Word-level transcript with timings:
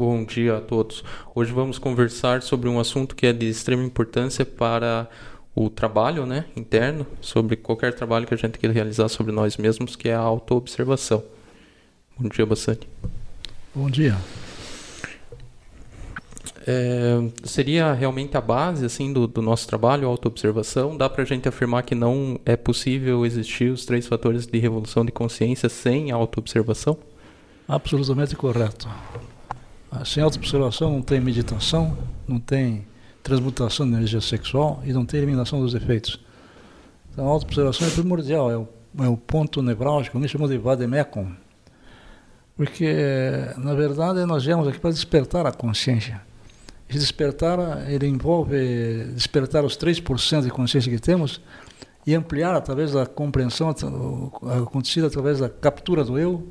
Bom 0.00 0.24
dia 0.24 0.56
a 0.56 0.60
todos. 0.62 1.04
Hoje 1.34 1.52
vamos 1.52 1.78
conversar 1.78 2.40
sobre 2.40 2.70
um 2.70 2.80
assunto 2.80 3.14
que 3.14 3.26
é 3.26 3.34
de 3.34 3.46
extrema 3.46 3.84
importância 3.84 4.46
para 4.46 5.06
o 5.54 5.68
trabalho 5.68 6.24
né, 6.24 6.46
interno, 6.56 7.06
sobre 7.20 7.54
qualquer 7.54 7.92
trabalho 7.92 8.26
que 8.26 8.32
a 8.32 8.36
gente 8.38 8.58
queira 8.58 8.72
realizar 8.72 9.10
sobre 9.10 9.30
nós 9.30 9.58
mesmos, 9.58 9.96
que 9.96 10.08
é 10.08 10.14
a 10.14 10.20
autoobservação. 10.20 11.22
Bom 12.18 12.30
dia, 12.30 12.46
Bassani. 12.46 12.80
Bom 13.74 13.90
dia. 13.90 14.16
É, 16.66 17.18
seria 17.44 17.92
realmente 17.92 18.34
a 18.38 18.40
base 18.40 18.86
assim 18.86 19.12
do, 19.12 19.26
do 19.26 19.42
nosso 19.42 19.68
trabalho, 19.68 20.08
a 20.08 20.10
autoobservação? 20.10 20.96
Dá 20.96 21.10
para 21.10 21.24
a 21.24 21.26
gente 21.26 21.46
afirmar 21.46 21.82
que 21.82 21.94
não 21.94 22.40
é 22.46 22.56
possível 22.56 23.26
existir 23.26 23.70
os 23.70 23.84
três 23.84 24.06
fatores 24.06 24.46
de 24.46 24.58
revolução 24.58 25.04
de 25.04 25.12
consciência 25.12 25.68
sem 25.68 26.10
a 26.10 26.14
autoobservação? 26.14 26.96
Absolutamente 27.68 28.34
correto. 28.34 28.88
Sem 30.04 30.22
autoobservação 30.22 30.92
não 30.92 31.02
tem 31.02 31.20
meditação, 31.20 31.96
não 32.26 32.38
tem 32.38 32.86
transmutação 33.22 33.86
de 33.86 33.94
energia 33.94 34.20
sexual 34.20 34.80
e 34.84 34.92
não 34.92 35.04
tem 35.04 35.18
eliminação 35.18 35.60
dos 35.60 35.74
efeitos. 35.74 36.20
Então 37.12 37.26
a 37.26 37.30
autoobservação 37.30 37.86
é 37.86 37.90
primordial, 37.90 38.50
é 38.50 38.56
o, 38.56 38.68
é 39.00 39.08
o 39.08 39.16
ponto 39.16 39.62
nevrálgico, 39.62 40.18
me 40.18 40.28
chamam 40.28 40.48
de 40.48 40.56
vademecum. 40.58 41.32
Porque, 42.56 42.94
na 43.56 43.74
verdade, 43.74 44.24
nós 44.26 44.44
viemos 44.44 44.68
aqui 44.68 44.78
para 44.78 44.90
despertar 44.90 45.46
a 45.46 45.52
consciência. 45.52 46.20
Esse 46.88 46.98
despertar, 46.98 47.88
ele 47.90 48.06
envolve 48.06 49.04
despertar 49.14 49.64
os 49.64 49.76
3% 49.76 50.42
de 50.42 50.50
consciência 50.50 50.92
que 50.92 50.98
temos 50.98 51.40
e 52.06 52.14
ampliar 52.14 52.54
através 52.54 52.92
da 52.92 53.06
compreensão 53.06 53.70
acontecida 54.60 55.06
através 55.06 55.38
da 55.38 55.48
captura 55.48 56.04
do 56.04 56.18
eu 56.18 56.48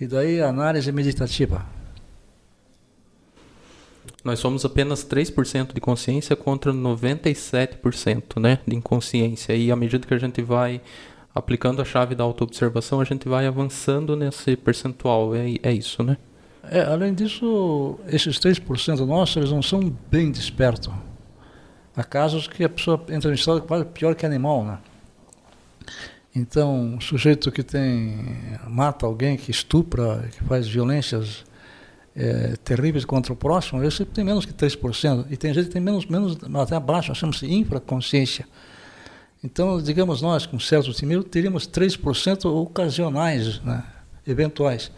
e 0.00 0.06
daí 0.06 0.40
a 0.40 0.48
análise 0.48 0.90
meditativa. 0.92 1.73
Nós 4.24 4.38
somos 4.38 4.64
apenas 4.64 5.04
3% 5.04 5.74
de 5.74 5.80
consciência 5.80 6.34
contra 6.34 6.72
97% 6.72 8.40
né, 8.40 8.58
de 8.66 8.74
inconsciência. 8.74 9.54
E 9.54 9.70
à 9.70 9.76
medida 9.76 10.06
que 10.06 10.14
a 10.14 10.18
gente 10.18 10.40
vai 10.40 10.80
aplicando 11.34 11.82
a 11.82 11.84
chave 11.84 12.14
da 12.14 12.24
autoobservação, 12.24 13.02
a 13.02 13.04
gente 13.04 13.28
vai 13.28 13.46
avançando 13.46 14.16
nesse 14.16 14.56
percentual. 14.56 15.34
É, 15.34 15.56
é 15.62 15.72
isso, 15.72 16.02
né? 16.02 16.16
É, 16.70 16.80
além 16.80 17.12
disso, 17.12 17.98
esses 18.08 18.38
3% 18.38 19.04
nossos, 19.04 19.36
eles 19.36 19.50
não 19.50 19.60
são 19.60 19.94
bem 20.10 20.30
despertos. 20.30 20.90
Há 21.94 22.02
casos 22.02 22.48
que 22.48 22.64
a 22.64 22.68
pessoa 22.68 23.04
entra 23.10 23.30
em 23.30 23.34
estado 23.34 23.60
quase 23.60 23.84
pior 23.84 24.14
que 24.14 24.24
animal, 24.24 24.64
né? 24.64 24.78
Então, 26.34 26.96
o 26.96 27.00
sujeito 27.00 27.52
que 27.52 27.62
tem 27.62 28.18
mata 28.66 29.04
alguém, 29.06 29.36
que 29.36 29.50
estupra, 29.50 30.28
que 30.32 30.42
faz 30.44 30.66
violências 30.66 31.44
é, 32.16 32.54
terríveis 32.62 33.04
contra 33.04 33.32
o 33.32 33.36
próximo, 33.36 33.82
esse 33.82 34.04
tem 34.04 34.24
menos 34.24 34.44
que 34.44 34.52
3%. 34.52 35.26
E 35.30 35.36
tem 35.36 35.52
gente 35.52 35.66
que 35.66 35.72
tem 35.72 35.82
menos, 35.82 36.06
menos 36.06 36.38
até 36.54 36.76
abaixo, 36.76 37.12
de 37.12 37.52
infraconsciência. 37.52 38.46
Então, 39.42 39.80
digamos 39.82 40.22
nós, 40.22 40.46
com 40.46 40.58
certo 40.58 40.90
otimismo, 40.90 41.24
teríamos 41.24 41.68
3% 41.68 42.46
ocasionais, 42.46 43.60
né, 43.60 43.84
eventuais. 44.26 44.90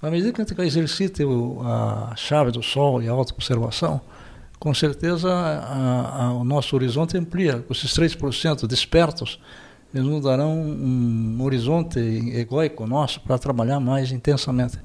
À 0.00 0.10
medida 0.10 0.32
que 0.32 0.40
a 0.40 0.44
gente 0.44 0.60
exercita 0.62 1.22
a 1.64 2.14
chave 2.16 2.50
do 2.50 2.62
sol 2.62 3.02
e 3.02 3.08
a 3.08 3.12
auto-observação, 3.12 4.00
com 4.58 4.72
certeza 4.72 5.30
a, 5.30 6.24
a, 6.24 6.32
o 6.32 6.44
nosso 6.44 6.76
horizonte 6.76 7.16
amplia. 7.16 7.64
Esses 7.70 7.92
3% 7.92 8.66
despertos, 8.66 9.38
eles 9.94 10.06
nos 10.06 10.22
darão 10.22 10.52
um 10.52 11.42
horizonte 11.42 11.98
egóico 11.98 12.86
nosso 12.86 13.20
para 13.20 13.38
trabalhar 13.38 13.80
mais 13.80 14.12
intensamente. 14.12 14.78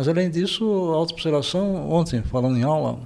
Mas, 0.00 0.08
além 0.08 0.30
disso, 0.30 0.64
a 0.94 0.96
auto-observação, 0.96 1.90
ontem, 1.90 2.22
falando 2.22 2.56
em 2.56 2.62
aula, 2.62 3.00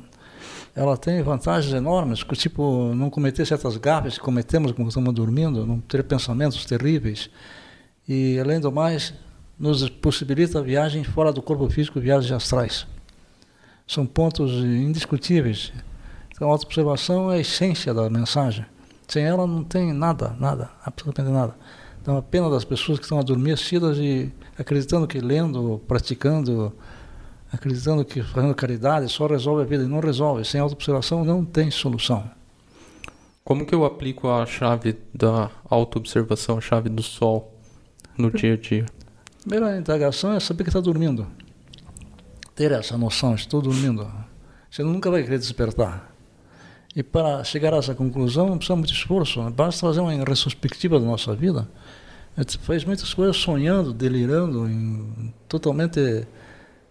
ela 0.77 0.97
tem 0.97 1.21
vantagens 1.25 1.75
enormes, 1.75 2.23
tipo 2.39 2.95
não 2.95 3.11
cometer 3.11 3.45
certas 3.45 3.77
gafes 3.77 4.17
que 4.17 4.23
cometemos 4.23 4.71
quando 4.71 4.87
estamos 4.87 5.13
dormindo, 5.13 5.67
não 5.67 5.81
ter 5.81 6.05
pensamentos 6.05 6.65
terríveis. 6.65 7.29
E, 8.09 8.39
além 8.39 8.61
do 8.61 8.71
mais, 8.71 9.13
nos 9.59 9.89
possibilita 9.89 10.61
a 10.61 10.63
viagem 10.63 11.03
fora 11.03 11.33
do 11.33 11.43
corpo 11.43 11.69
físico, 11.69 11.99
viagens 11.99 12.31
astrais. 12.31 12.87
São 13.89 14.07
pontos 14.07 14.53
indiscutíveis. 14.53 15.73
Então, 16.31 16.49
a 16.49 16.53
auto-observação 16.53 17.29
é 17.29 17.39
a 17.39 17.41
essência 17.41 17.93
da 17.93 18.09
mensagem. 18.09 18.65
Sem 19.09 19.25
ela 19.25 19.49
não 19.49 19.65
tem 19.65 19.93
nada, 19.93 20.37
nada, 20.39 20.71
absolutamente 20.87 21.35
nada. 21.35 21.57
Então, 22.05 22.19
a 22.19 22.23
pena 22.23 22.51
das 22.51 22.67
pessoas 22.67 22.99
que 22.99 23.07
estão 23.07 23.19
adormecidas 23.19 23.97
e 23.97 24.31
acreditando 24.59 25.07
que 25.07 25.19
lendo, 25.21 25.81
praticando, 25.89 26.71
acreditando 27.51 28.05
que 28.05 28.23
fazendo 28.23 28.55
caridade 28.55 29.09
só 29.11 29.27
resolve 29.27 29.63
a 29.63 29.65
vida 29.65 29.85
e 29.85 29.87
não 29.87 30.01
resolve. 30.01 30.45
Sem 30.45 30.61
auto-observação 30.61 31.25
não 31.25 31.43
tem 31.43 31.71
solução. 31.71 32.31
Como 33.43 33.65
que 33.65 33.75
eu 33.75 33.87
aplico 33.87 34.29
a 34.29 34.45
chave 34.45 34.99
da 35.15 35.51
auto-observação, 35.65 36.59
a 36.59 36.61
chave 36.61 36.91
do 36.91 37.03
sol 37.03 37.55
no 38.19 38.31
dia 38.31 38.53
a 38.53 38.57
dia? 38.59 38.85
primeira 39.41 39.79
indagação 39.79 40.35
é 40.35 40.41
saber 40.41 40.65
que 40.65 40.69
está 40.69 40.81
dormindo. 40.81 41.27
Ter 42.55 42.71
essa 42.73 42.99
noção, 42.99 43.35
estou 43.35 43.63
dormindo. 43.63 44.07
Você 44.71 44.83
nunca 44.83 45.11
vai 45.11 45.23
querer 45.23 45.39
despertar. 45.39 46.14
E 46.97 47.03
para 47.03 47.43
chegar 47.43 47.75
a 47.75 47.79
essa 47.79 47.95
conclusão 47.95 48.49
não 48.49 48.57
precisa 48.57 48.77
muito 48.77 48.93
esforço, 48.93 49.43
né? 49.43 49.51
basta 49.51 49.81
fazer 49.81 50.01
uma 50.01 50.13
retrospectiva 50.13 51.01
da 51.01 51.07
nossa 51.07 51.35
vida. 51.35 51.69
A 52.37 52.43
gente 52.43 52.59
faz 52.59 52.85
muitas 52.85 53.13
coisas 53.13 53.37
sonhando, 53.37 53.93
delirando, 53.93 54.69
em, 54.69 55.33
totalmente 55.49 56.27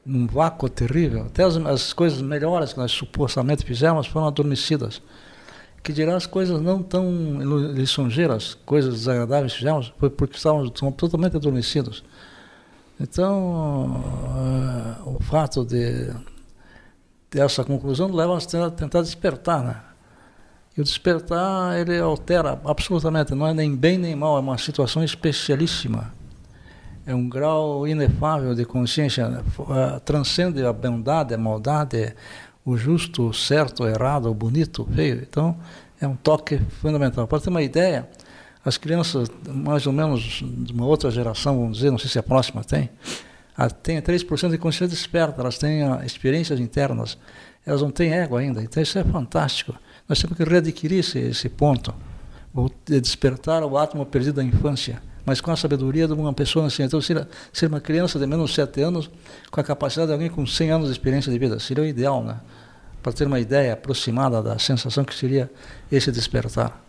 num 0.05 0.27
vácuo 0.27 0.69
terrível. 0.69 1.23
Até 1.23 1.43
as, 1.43 1.55
as, 1.57 1.93
coisas 1.93 2.21
melhores 2.21 2.73
que 2.73 2.79
nós 2.79 2.91
supostamente 2.91 3.63
fizemos 3.63 4.07
foram 4.07 4.27
adormecidas. 4.27 5.01
Que 5.81 5.91
dirá 5.91 6.15
as 6.15 6.25
coisas 6.25 6.61
não 6.61 6.81
tão 6.81 7.71
lisonjeiras, 7.73 8.57
coisas 8.65 8.93
desagradáveis 8.93 9.53
que 9.53 9.59
fizemos, 9.59 9.93
foi 9.97 10.09
porque 10.09 10.37
estávamos 10.37 10.71
totalmente 10.71 11.35
adormecidos. 11.35 12.03
Então, 12.99 14.01
uh, 15.05 15.15
o 15.17 15.21
fato 15.21 15.65
de 15.65 16.09
dessa 17.29 17.63
conclusão 17.63 18.13
leva 18.13 18.37
a 18.37 18.71
tentar 18.71 19.01
despertar, 19.01 19.63
né? 19.63 19.81
E 20.75 20.81
o 20.81 20.83
despertar, 20.83 21.79
ele 21.79 21.99
altera 21.99 22.59
absolutamente, 22.65 23.35
não 23.35 23.47
é 23.47 23.53
nem 23.53 23.75
bem 23.75 23.97
nem 23.97 24.15
mal, 24.15 24.37
é 24.37 24.39
uma 24.39 24.57
situação 24.57 25.03
especialíssima. 25.03 26.11
É 27.05 27.13
um 27.13 27.27
grau 27.27 27.87
inefável 27.87 28.55
de 28.55 28.65
consciência, 28.65 29.43
uh, 29.59 29.99
transcende 29.99 30.65
a 30.65 30.73
bondade, 30.73 31.33
a 31.33 31.37
maldade, 31.37 32.15
o 32.65 32.77
justo, 32.77 33.29
o 33.29 33.33
certo, 33.33 33.83
o 33.83 33.87
errado, 33.87 34.29
o 34.29 34.33
bonito, 34.33 34.83
o 34.83 34.85
feio. 34.85 35.21
Então, 35.21 35.57
é 35.99 36.07
um 36.07 36.15
toque 36.15 36.59
fundamental. 36.81 37.27
Para 37.27 37.39
ter 37.39 37.49
uma 37.49 37.61
ideia, 37.61 38.07
as 38.65 38.77
crianças, 38.77 39.29
mais 39.47 39.85
ou 39.85 39.93
menos 39.93 40.41
de 40.41 40.71
uma 40.71 40.85
outra 40.85 41.11
geração, 41.11 41.59
vamos 41.59 41.77
dizer, 41.77 41.91
não 41.91 41.97
sei 41.97 42.09
se 42.09 42.17
a 42.17 42.23
próxima 42.23 42.63
tem, 42.63 42.89
tem 43.83 44.01
3% 44.01 44.49
de 44.49 44.57
consciência 44.57 44.87
desperta, 44.87 45.41
elas 45.41 45.57
têm 45.57 45.83
ah, 45.83 46.01
experiências 46.05 46.59
internas, 46.59 47.17
elas 47.65 47.81
não 47.81 47.91
têm 47.91 48.13
ego 48.13 48.37
ainda, 48.37 48.63
então 48.63 48.81
isso 48.81 48.97
é 48.97 49.03
fantástico. 49.03 49.75
Nós 50.07 50.19
temos 50.19 50.37
que 50.37 50.43
readquirir 50.43 50.99
esse, 50.99 51.19
esse 51.19 51.49
ponto, 51.49 51.93
despertar 52.85 53.63
o 53.63 53.77
átomo 53.77 54.05
perdido 54.05 54.35
da 54.35 54.43
infância, 54.43 55.01
mas 55.25 55.39
com 55.39 55.51
a 55.51 55.55
sabedoria 55.55 56.07
de 56.07 56.13
uma 56.13 56.33
pessoa 56.33 56.67
assim. 56.67 56.83
Então, 56.83 57.01
ser, 57.01 57.27
ser 57.51 57.67
uma 57.67 57.79
criança 57.79 58.19
de 58.19 58.27
menos 58.27 58.49
de 58.49 58.55
7 58.57 58.81
anos, 58.81 59.09
com 59.49 59.59
a 59.59 59.63
capacidade 59.63 60.07
de 60.07 60.13
alguém 60.13 60.29
com 60.29 60.45
100 60.45 60.71
anos 60.71 60.87
de 60.87 60.91
experiência 60.93 61.31
de 61.31 61.39
vida, 61.39 61.59
seria 61.59 61.83
o 61.83 61.87
ideal, 61.87 62.23
né? 62.23 62.39
Para 63.01 63.13
ter 63.13 63.27
uma 63.27 63.39
ideia 63.39 63.73
aproximada 63.73 64.41
da 64.41 64.59
sensação 64.59 65.03
que 65.03 65.15
seria 65.15 65.49
esse 65.91 66.11
despertar 66.11 66.83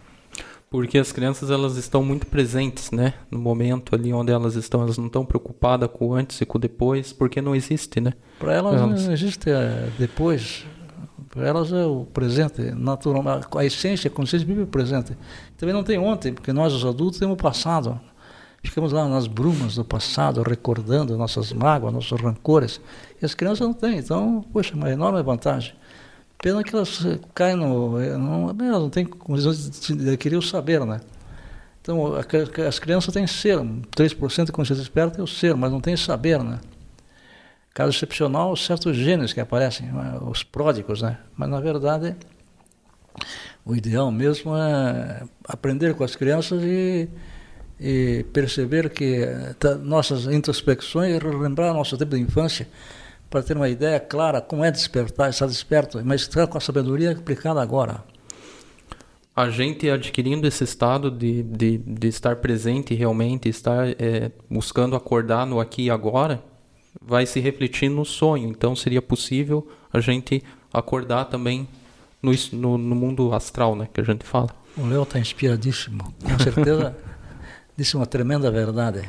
porque 0.74 0.98
as 0.98 1.12
crianças 1.12 1.52
elas 1.52 1.76
estão 1.76 2.02
muito 2.02 2.26
presentes, 2.26 2.90
né, 2.90 3.14
no 3.30 3.38
momento 3.38 3.94
ali 3.94 4.12
onde 4.12 4.32
elas 4.32 4.56
estão, 4.56 4.82
elas 4.82 4.98
não 4.98 5.06
estão 5.06 5.24
preocupadas 5.24 5.88
com 5.92 6.08
o 6.08 6.14
antes 6.14 6.40
e 6.40 6.44
com 6.44 6.58
o 6.58 6.60
depois, 6.60 7.12
porque 7.12 7.40
não 7.40 7.54
existe, 7.54 8.00
né? 8.00 8.12
Para 8.40 8.54
elas, 8.54 8.74
elas, 8.74 9.06
não 9.06 9.12
existe 9.12 9.48
é, 9.50 9.88
depois. 9.96 10.66
Para 11.34 11.48
elas 11.48 11.72
é 11.72 11.84
o 11.84 12.06
presente, 12.06 12.62
natural, 12.70 13.22
a 13.56 13.64
essência, 13.64 14.08
a 14.08 14.10
consciência 14.10 14.46
vive 14.46 14.62
o 14.62 14.66
presente. 14.66 15.16
Também 15.58 15.74
não 15.74 15.82
tem 15.82 15.98
ontem, 15.98 16.32
porque 16.32 16.52
nós 16.52 16.72
os 16.72 16.84
adultos 16.84 17.18
temos 17.18 17.34
o 17.34 17.36
passado. 17.36 18.00
Ficamos 18.62 18.92
lá 18.92 19.06
nas 19.08 19.26
brumas 19.26 19.74
do 19.74 19.84
passado, 19.84 20.42
recordando 20.42 21.18
nossas 21.18 21.52
mágoas, 21.52 21.92
nossos 21.92 22.20
rancores. 22.20 22.80
E 23.20 23.24
as 23.24 23.34
crianças 23.34 23.60
não 23.66 23.74
têm, 23.74 23.98
então, 23.98 24.44
poxa, 24.52 24.74
uma 24.74 24.88
enorme 24.90 25.22
vantagem. 25.22 25.74
Pena 26.38 26.62
que 26.62 26.74
elas 26.74 27.04
caem 27.34 27.56
no. 27.56 27.98
Não, 28.18 28.48
elas 28.50 28.82
não 28.82 28.90
têm 28.90 29.04
condição 29.04 29.52
de 29.96 30.08
adquirir 30.10 30.36
o 30.36 30.42
saber, 30.42 30.84
né? 30.86 31.00
Então, 31.82 32.14
as 32.66 32.78
crianças 32.78 33.12
têm 33.12 33.26
ser, 33.26 33.58
3% 33.58 34.46
de 34.46 34.52
consciência 34.52 34.82
esperta 34.82 35.20
é 35.20 35.22
o 35.22 35.26
ser, 35.26 35.54
mas 35.54 35.70
não 35.70 35.80
tem 35.80 35.96
saber, 35.96 36.42
né? 36.42 36.60
Caso 37.74 37.90
excepcional, 37.90 38.54
certos 38.54 38.96
gênios 38.96 39.32
que 39.32 39.40
aparecem, 39.40 39.90
né? 39.90 40.16
os 40.22 40.44
pródigos, 40.44 41.02
né? 41.02 41.18
Mas, 41.36 41.50
na 41.50 41.60
verdade, 41.60 42.14
o 43.64 43.74
ideal 43.74 44.12
mesmo 44.12 44.56
é 44.56 45.24
aprender 45.48 45.92
com 45.94 46.04
as 46.04 46.14
crianças 46.14 46.62
e, 46.62 47.08
e 47.80 48.24
perceber 48.32 48.90
que 48.90 49.26
tá, 49.58 49.74
nossas 49.74 50.26
introspecções, 50.26 51.20
relembrar 51.20 51.74
nosso 51.74 51.98
tempo 51.98 52.14
de 52.14 52.22
infância, 52.22 52.68
para 53.28 53.42
ter 53.42 53.56
uma 53.56 53.68
ideia 53.68 53.98
clara 53.98 54.40
como 54.40 54.64
é 54.64 54.70
despertar, 54.70 55.28
estar 55.28 55.46
desperto, 55.46 56.00
mas 56.04 56.20
estar 56.20 56.46
com 56.46 56.56
a 56.56 56.60
sabedoria 56.60 57.10
aplicada 57.10 57.60
agora. 57.60 58.04
A 59.34 59.50
gente 59.50 59.90
adquirindo 59.90 60.46
esse 60.46 60.62
estado 60.62 61.10
de, 61.10 61.42
de, 61.42 61.78
de 61.78 62.06
estar 62.06 62.36
presente 62.36 62.94
realmente, 62.94 63.48
estar 63.48 63.88
é, 64.00 64.30
buscando 64.48 64.94
acordar 64.94 65.44
no 65.44 65.58
aqui 65.58 65.86
e 65.86 65.90
agora, 65.90 66.40
vai 67.00 67.26
se 67.26 67.40
refletir 67.40 67.88
no 67.88 68.04
sonho. 68.04 68.48
Então 68.48 68.74
seria 68.74 69.02
possível 69.02 69.66
a 69.92 70.00
gente 70.00 70.42
acordar 70.72 71.26
também 71.26 71.68
no, 72.22 72.32
no, 72.52 72.78
no 72.78 72.94
mundo 72.94 73.32
astral, 73.34 73.76
né, 73.76 73.88
que 73.92 74.00
a 74.00 74.04
gente 74.04 74.24
fala. 74.24 74.48
O 74.76 74.86
Léo 74.86 75.04
está 75.04 75.18
inspiradíssimo, 75.18 76.12
com 76.22 76.38
certeza 76.38 76.96
disse 77.76 77.96
uma 77.96 78.06
tremenda 78.06 78.50
verdade. 78.50 79.08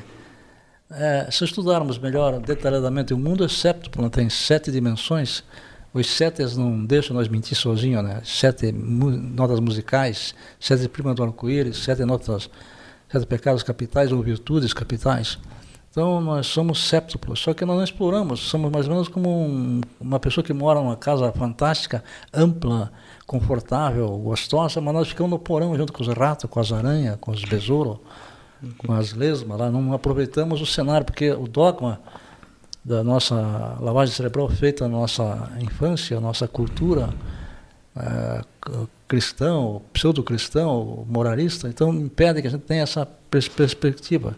É, 0.92 1.28
se 1.32 1.44
estudarmos 1.44 1.98
melhor, 1.98 2.40
detalhadamente, 2.40 3.14
o 3.14 3.18
mundo 3.18 3.44
é 3.44 3.48
septuplo, 3.48 4.08
tem 4.10 4.30
sete 4.30 4.72
dimensões. 4.72 5.44
Os 5.92 6.08
sete 6.08 6.44
não 6.56 6.86
deixam 6.86 7.16
nós 7.16 7.28
mentir 7.28 7.58
sozinhos, 7.58 8.04
né? 8.04 8.22
Sete 8.24 8.72
notas 8.72 9.60
musicais, 9.60 10.36
sete 10.60 10.88
primas 10.88 11.16
do 11.16 11.24
arco-íris, 11.24 11.78
sete 11.78 12.04
notas, 12.06 12.50
sete 13.10 13.26
pecados 13.26 13.64
capitais 13.64 14.12
ou 14.12 14.22
virtudes 14.22 14.74
capitais. 14.74 15.40
Então 15.96 16.20
nós 16.20 16.48
somos 16.48 16.90
séptuplos, 16.90 17.40
só 17.40 17.54
que 17.54 17.64
nós 17.64 17.78
não 17.78 17.84
exploramos, 17.86 18.42
somos 18.42 18.70
mais 18.70 18.86
ou 18.86 18.92
menos 18.92 19.08
como 19.08 19.30
um, 19.30 19.80
uma 19.98 20.20
pessoa 20.20 20.44
que 20.44 20.52
mora 20.52 20.82
numa 20.82 20.98
casa 20.98 21.32
fantástica, 21.32 22.04
ampla, 22.34 22.92
confortável, 23.26 24.10
gostosa, 24.18 24.82
mas 24.82 24.94
nós 24.94 25.08
ficamos 25.08 25.32
no 25.32 25.40
porão 25.40 25.74
junto 25.78 25.94
com 25.94 26.02
os 26.02 26.10
ratos, 26.10 26.50
com 26.50 26.60
as 26.60 26.74
aranhas, 26.74 27.16
com 27.22 27.32
os 27.32 27.42
besouros, 27.46 28.00
com 28.78 28.92
as 28.92 29.14
lesmas, 29.14 29.58
lá. 29.58 29.72
Não 29.72 29.94
aproveitamos 29.94 30.60
o 30.60 30.66
cenário, 30.66 31.06
porque 31.06 31.32
o 31.32 31.48
dogma 31.48 32.02
da 32.84 33.02
nossa 33.02 33.78
lavagem 33.80 34.14
cerebral 34.14 34.50
feita 34.50 34.90
na 34.90 34.98
nossa 34.98 35.50
infância, 35.62 36.20
nossa 36.20 36.46
cultura 36.46 37.08
é, 37.96 38.42
cristão, 39.08 39.82
pseudo-cristão, 39.94 41.06
moralista, 41.10 41.70
então 41.70 41.94
impede 41.94 42.42
que 42.42 42.48
a 42.50 42.52
gente 42.52 42.64
tenha 42.64 42.84
essa 42.84 43.08
perspectiva 43.32 44.36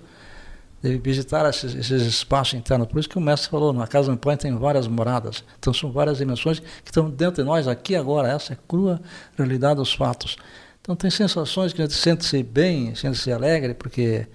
de 0.81 0.97
visitar 0.97 1.47
esses, 1.49 1.73
esses, 1.75 2.03
espaços 2.03 2.53
internos. 2.53 2.87
Por 2.87 2.99
isso 2.99 3.09
que 3.09 3.17
o 3.17 3.21
mestre 3.21 3.49
falou, 3.49 3.73
na 3.73 3.87
casa 3.87 4.15
pai 4.15 4.37
tem 4.37 4.55
várias 4.55 4.87
moradas. 4.87 5.43
Então 5.59 5.73
são 5.73 5.91
várias 5.91 6.19
dimensões 6.19 6.59
que 6.59 6.65
estão 6.85 7.09
dentro 7.09 7.43
de 7.43 7.47
nós, 7.47 7.67
aqui 7.67 7.95
agora. 7.95 8.27
Essa 8.27 8.53
é 8.53 8.55
a 8.55 8.59
crua 8.67 9.01
realidade 9.37 9.77
dos 9.77 9.93
fatos. 9.93 10.37
Então 10.81 10.95
tem 10.95 11.09
sensações 11.09 11.73
que 11.73 11.81
a 11.81 11.85
gente 11.85 11.97
sente-se 11.97 12.41
bem, 12.43 12.95
sente-se 12.95 13.31
alegre, 13.31 13.73
porque 13.73 14.27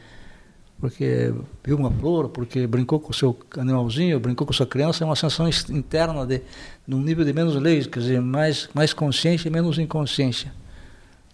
porque 0.82 1.32
viu 1.62 1.76
uma 1.76 1.92
flor, 1.92 2.28
porque 2.28 2.66
brincou 2.66 2.98
com 2.98 3.12
o 3.12 3.14
seu 3.14 3.38
animalzinho, 3.56 4.18
brincou 4.18 4.44
com 4.44 4.52
sua 4.52 4.66
criança, 4.66 5.04
é 5.04 5.06
uma 5.06 5.14
sensação 5.14 5.48
interna 5.70 6.26
de 6.26 6.42
num 6.84 7.00
nível 7.00 7.24
de 7.24 7.32
menos 7.32 7.54
leis, 7.54 7.86
quer 7.86 8.00
dizer, 8.00 8.20
mais, 8.20 8.68
mais 8.74 8.92
consciência 8.92 9.46
e 9.46 9.50
menos 9.50 9.78
inconsciência. 9.78 10.52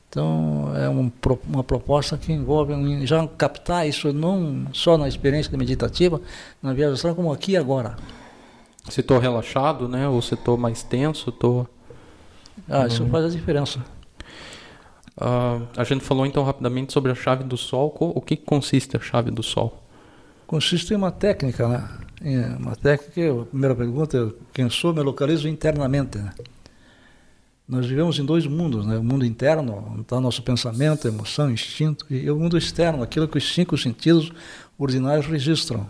Então, 0.08 0.72
é 0.74 0.88
um, 0.88 1.12
uma 1.46 1.62
proposta 1.62 2.16
que 2.16 2.32
envolve 2.32 3.06
já 3.06 3.26
captar 3.28 3.86
isso 3.86 4.12
não 4.12 4.66
só 4.72 4.96
na 4.96 5.06
experiência 5.06 5.56
meditativa, 5.56 6.20
na 6.62 6.72
astral, 6.72 7.14
como 7.14 7.30
aqui 7.30 7.52
e 7.52 7.56
agora. 7.56 7.96
Se 8.88 9.00
estou 9.00 9.18
relaxado, 9.18 9.86
né? 9.86 10.08
Ou 10.08 10.22
se 10.22 10.34
estou 10.34 10.56
mais 10.56 10.82
tenso, 10.82 11.28
estou... 11.28 11.68
Ah, 12.68 12.86
isso 12.86 13.02
uhum. 13.02 13.10
faz 13.10 13.26
a 13.26 13.28
diferença. 13.28 13.78
Uh, 15.16 15.66
a 15.76 15.84
gente 15.84 16.04
falou 16.04 16.24
então 16.24 16.42
rapidamente 16.42 16.92
sobre 16.92 17.12
a 17.12 17.14
chave 17.14 17.44
do 17.44 17.56
sol. 17.56 17.94
O 17.98 18.20
que 18.20 18.36
consiste 18.36 18.96
a 18.96 19.00
chave 19.00 19.30
do 19.30 19.42
sol? 19.42 19.82
Consiste 20.46 20.94
em 20.94 20.96
uma 20.96 21.10
técnica, 21.10 21.68
né? 21.68 21.88
Uma 22.58 22.74
técnica, 22.74 23.42
a 23.42 23.44
primeira 23.44 23.74
pergunta, 23.74 24.32
quem 24.52 24.70
sou, 24.70 24.94
me 24.94 25.02
localizo 25.02 25.46
internamente. 25.48 26.18
Né? 26.18 26.32
Nós 27.68 27.86
vivemos 27.86 28.18
em 28.18 28.24
dois 28.24 28.46
mundos, 28.46 28.86
né? 28.86 28.96
o 28.96 29.04
mundo 29.04 29.26
interno, 29.26 29.84
onde 29.90 30.00
está 30.00 30.18
nosso 30.18 30.42
pensamento, 30.42 31.06
emoção, 31.06 31.50
instinto, 31.50 32.06
e 32.08 32.30
o 32.30 32.36
mundo 32.36 32.56
externo, 32.56 33.02
aquilo 33.02 33.28
que 33.28 33.36
os 33.36 33.54
cinco 33.54 33.76
sentidos 33.76 34.32
ordinários 34.78 35.26
registram. 35.26 35.86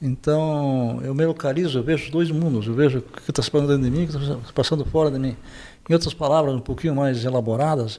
Então, 0.00 1.00
eu 1.02 1.12
me 1.12 1.24
localizo, 1.26 1.78
eu 1.78 1.82
vejo 1.82 2.12
dois 2.12 2.30
mundos, 2.30 2.68
eu 2.68 2.74
vejo 2.74 2.98
o 2.98 3.02
que 3.02 3.30
está 3.30 3.42
se 3.42 3.50
passando 3.50 3.68
dentro 3.68 3.82
de 3.82 3.90
mim 3.90 4.04
o 4.04 4.08
que 4.08 4.16
está 4.16 4.52
passando 4.54 4.84
fora 4.84 5.10
de 5.10 5.18
mim. 5.18 5.36
Em 5.88 5.92
outras 5.92 6.14
palavras, 6.14 6.54
um 6.54 6.60
pouquinho 6.60 6.94
mais 6.94 7.24
elaboradas, 7.24 7.98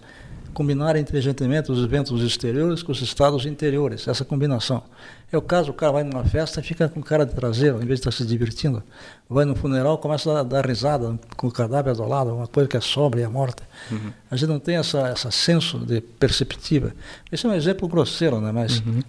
combinar 0.57 0.95
inteligentemente 0.95 1.71
os 1.71 1.83
eventos 1.83 2.19
exteriores 2.23 2.81
com 2.81 2.91
os 2.91 2.99
estados 2.99 3.45
interiores, 3.45 4.07
essa 4.07 4.25
combinação. 4.25 4.81
É 5.31 5.37
o 5.37 5.41
caso, 5.41 5.69
o 5.69 5.73
cara 5.73 5.91
vai 5.91 6.03
numa 6.03 6.23
festa 6.25 6.59
e 6.59 6.63
fica 6.63 6.89
com 6.89 6.99
cara 6.99 7.27
de 7.27 7.35
traseiro, 7.35 7.75
em 7.75 7.85
vez 7.85 7.99
de 7.99 8.09
estar 8.09 8.11
se 8.11 8.25
divertindo. 8.25 8.81
Vai 9.29 9.45
no 9.45 9.55
funeral 9.55 9.99
começa 9.99 10.39
a 10.39 10.41
dar 10.41 10.65
risada 10.65 11.19
com 11.35 11.45
o 11.45 11.51
cadáver 11.51 11.93
do 11.93 12.03
lado, 12.07 12.33
uma 12.33 12.47
coisa 12.47 12.67
que 12.67 12.75
é 12.75 12.81
sobra 12.81 13.19
e 13.19 13.23
é 13.23 13.27
morta. 13.27 13.61
Uhum. 13.91 14.11
A 14.31 14.35
gente 14.35 14.49
não 14.49 14.57
tem 14.57 14.77
essa, 14.77 15.01
essa 15.09 15.29
senso 15.29 15.77
de 15.77 16.01
perceptiva. 16.01 16.91
Esse 17.31 17.45
é 17.45 17.49
um 17.49 17.53
exemplo 17.53 17.87
grosseiro, 17.87 18.41
né? 18.41 18.51
mas 18.51 18.79
uhum. 18.79 19.03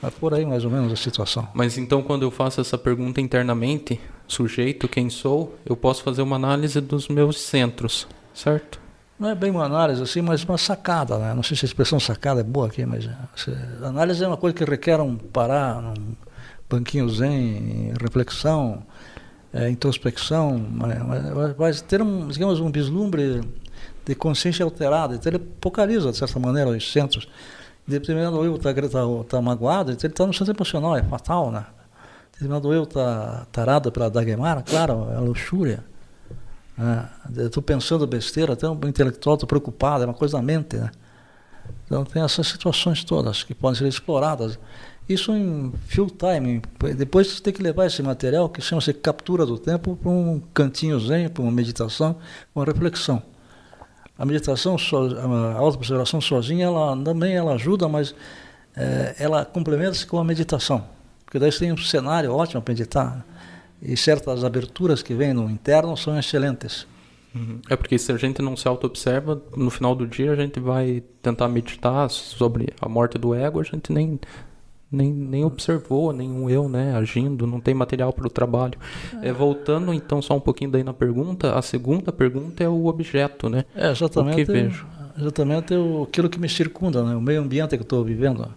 é 0.00 0.10
por 0.10 0.32
aí 0.32 0.46
mais 0.46 0.64
ou 0.64 0.70
menos 0.70 0.92
a 0.92 0.96
situação. 0.96 1.48
Mas 1.54 1.76
então, 1.76 2.04
quando 2.04 2.22
eu 2.22 2.30
faço 2.30 2.60
essa 2.60 2.78
pergunta 2.78 3.20
internamente, 3.20 4.00
sujeito, 4.28 4.86
quem 4.86 5.10
sou, 5.10 5.58
eu 5.66 5.74
posso 5.74 6.04
fazer 6.04 6.22
uma 6.22 6.36
análise 6.36 6.80
dos 6.80 7.08
meus 7.08 7.40
centros, 7.40 8.06
certo? 8.32 8.83
Não 9.18 9.28
é 9.28 9.34
bem 9.34 9.50
uma 9.50 9.64
análise 9.64 10.02
assim, 10.02 10.20
mas 10.20 10.44
uma 10.44 10.58
sacada, 10.58 11.18
né? 11.18 11.34
Não 11.34 11.42
sei 11.42 11.56
se 11.56 11.64
a 11.64 11.68
expressão 11.68 12.00
sacada 12.00 12.40
é 12.40 12.44
boa 12.44 12.66
aqui, 12.66 12.84
mas 12.84 13.08
assim, 13.34 13.54
análise 13.82 14.22
é 14.22 14.26
uma 14.26 14.36
coisa 14.36 14.54
que 14.54 14.64
requer 14.64 15.00
um 15.00 15.16
parar, 15.16 15.82
um 15.82 16.14
banquinho 16.68 17.08
zen, 17.08 17.92
reflexão, 18.00 18.82
é, 19.52 19.70
introspecção, 19.70 20.58
mas, 20.58 21.56
mas 21.56 21.80
ter 21.80 22.02
um, 22.02 22.26
digamos, 22.26 22.58
um 22.58 22.70
vislumbre 22.72 23.40
de 24.04 24.14
consciência 24.14 24.64
alterada, 24.64 25.14
então 25.14 25.32
ele 25.32 25.42
focaliza, 25.60 26.10
de 26.10 26.18
certa 26.18 26.38
maneira, 26.38 26.70
os 26.70 26.92
centros. 26.92 27.28
Determinado 27.86 28.42
eu 28.44 28.56
está 28.56 28.72
tá, 28.72 29.00
tá 29.28 29.42
magoado, 29.42 29.92
então 29.92 30.06
ele 30.06 30.12
está 30.12 30.26
no 30.26 30.34
centro 30.34 30.54
emocional, 30.54 30.96
é 30.96 31.02
fatal, 31.02 31.50
né? 31.50 31.64
Determinado 32.32 32.72
eu 32.72 32.82
está 32.82 33.46
tarado 33.52 33.92
pela 33.92 34.10
Dagmara, 34.10 34.62
claro, 34.62 35.08
é 35.14 35.18
luxúria. 35.20 35.84
É, 36.78 37.44
estou 37.44 37.62
pensando 37.62 38.06
besteira, 38.06 38.54
até 38.54 38.68
um 38.68 38.78
intelectual, 38.86 39.34
estou 39.34 39.46
preocupado, 39.46 40.02
é 40.02 40.06
uma 40.06 40.14
coisa 40.14 40.36
da 40.36 40.42
mente. 40.42 40.76
Né? 40.76 40.90
Então 41.86 42.04
tem 42.04 42.22
essas 42.22 42.46
situações 42.46 43.04
todas 43.04 43.42
que 43.42 43.54
podem 43.54 43.78
ser 43.78 43.86
exploradas. 43.86 44.58
Isso 45.08 45.32
em 45.32 45.72
full 45.86 46.10
time. 46.10 46.62
Depois 46.96 47.26
você 47.26 47.42
tem 47.42 47.52
que 47.52 47.62
levar 47.62 47.86
esse 47.86 48.02
material, 48.02 48.48
que 48.48 48.60
chama-se 48.60 48.92
captura 48.94 49.44
do 49.44 49.58
tempo, 49.58 49.96
para 49.96 50.10
um 50.10 50.40
cantinho 50.52 50.98
zen, 50.98 51.28
para 51.28 51.42
uma 51.42 51.52
meditação, 51.52 52.16
uma 52.54 52.64
reflexão. 52.64 53.22
A 54.18 54.24
meditação, 54.24 54.76
a 54.76 55.58
auto-observação 55.58 56.20
sozinha, 56.20 56.66
ela 56.66 56.96
também 56.96 57.34
ela 57.34 57.54
ajuda, 57.54 57.88
mas 57.88 58.14
é, 58.74 59.14
ela 59.18 59.44
complementa-se 59.44 60.06
com 60.06 60.18
a 60.18 60.24
meditação. 60.24 60.84
Porque 61.24 61.38
daí 61.38 61.52
você 61.52 61.60
tem 61.60 61.72
um 61.72 61.76
cenário 61.76 62.32
ótimo 62.32 62.62
para 62.62 62.72
meditar 62.72 63.26
e 63.84 63.96
certas 63.96 64.42
aberturas 64.42 65.02
que 65.02 65.14
vêm 65.14 65.34
no 65.34 65.50
interno 65.50 65.96
são 65.96 66.18
excelentes. 66.18 66.86
Uhum. 67.34 67.60
É 67.68 67.76
porque 67.76 67.98
se 67.98 68.12
a 68.12 68.16
gente 68.16 68.40
não 68.40 68.56
se 68.56 68.66
auto-observa, 68.66 69.42
no 69.56 69.68
final 69.68 69.94
do 69.94 70.06
dia 70.06 70.32
a 70.32 70.36
gente 70.36 70.60
vai 70.60 71.02
tentar 71.20 71.48
meditar 71.48 72.08
sobre 72.08 72.72
a 72.80 72.88
morte 72.88 73.18
do 73.18 73.34
ego, 73.34 73.60
a 73.60 73.64
gente 73.64 73.92
nem, 73.92 74.20
nem, 74.90 75.12
nem 75.12 75.44
observou 75.44 76.12
nenhum 76.12 76.48
eu 76.48 76.68
né, 76.68 76.94
agindo, 76.94 77.46
não 77.46 77.60
tem 77.60 77.74
material 77.74 78.12
para 78.12 78.26
o 78.26 78.30
trabalho. 78.30 78.78
É. 79.20 79.28
é. 79.28 79.32
voltando 79.32 79.92
então 79.92 80.22
só 80.22 80.36
um 80.36 80.40
pouquinho 80.40 80.70
daí 80.70 80.84
na 80.84 80.94
pergunta, 80.94 81.58
a 81.58 81.60
segunda 81.60 82.12
pergunta 82.12 82.62
é 82.62 82.68
o 82.68 82.86
objeto, 82.86 83.48
né? 83.48 83.64
É, 83.74 83.90
exatamente. 83.90 84.42
O 84.42 84.46
que 84.46 84.52
vejo. 84.52 84.86
Exatamente 85.18 85.74
aquilo 86.02 86.28
que 86.28 86.40
me 86.40 86.48
circunda, 86.48 87.02
né? 87.02 87.14
o 87.14 87.20
meio 87.20 87.40
ambiente 87.40 87.76
que 87.76 87.82
estou 87.82 88.02
vivendo 88.04 88.48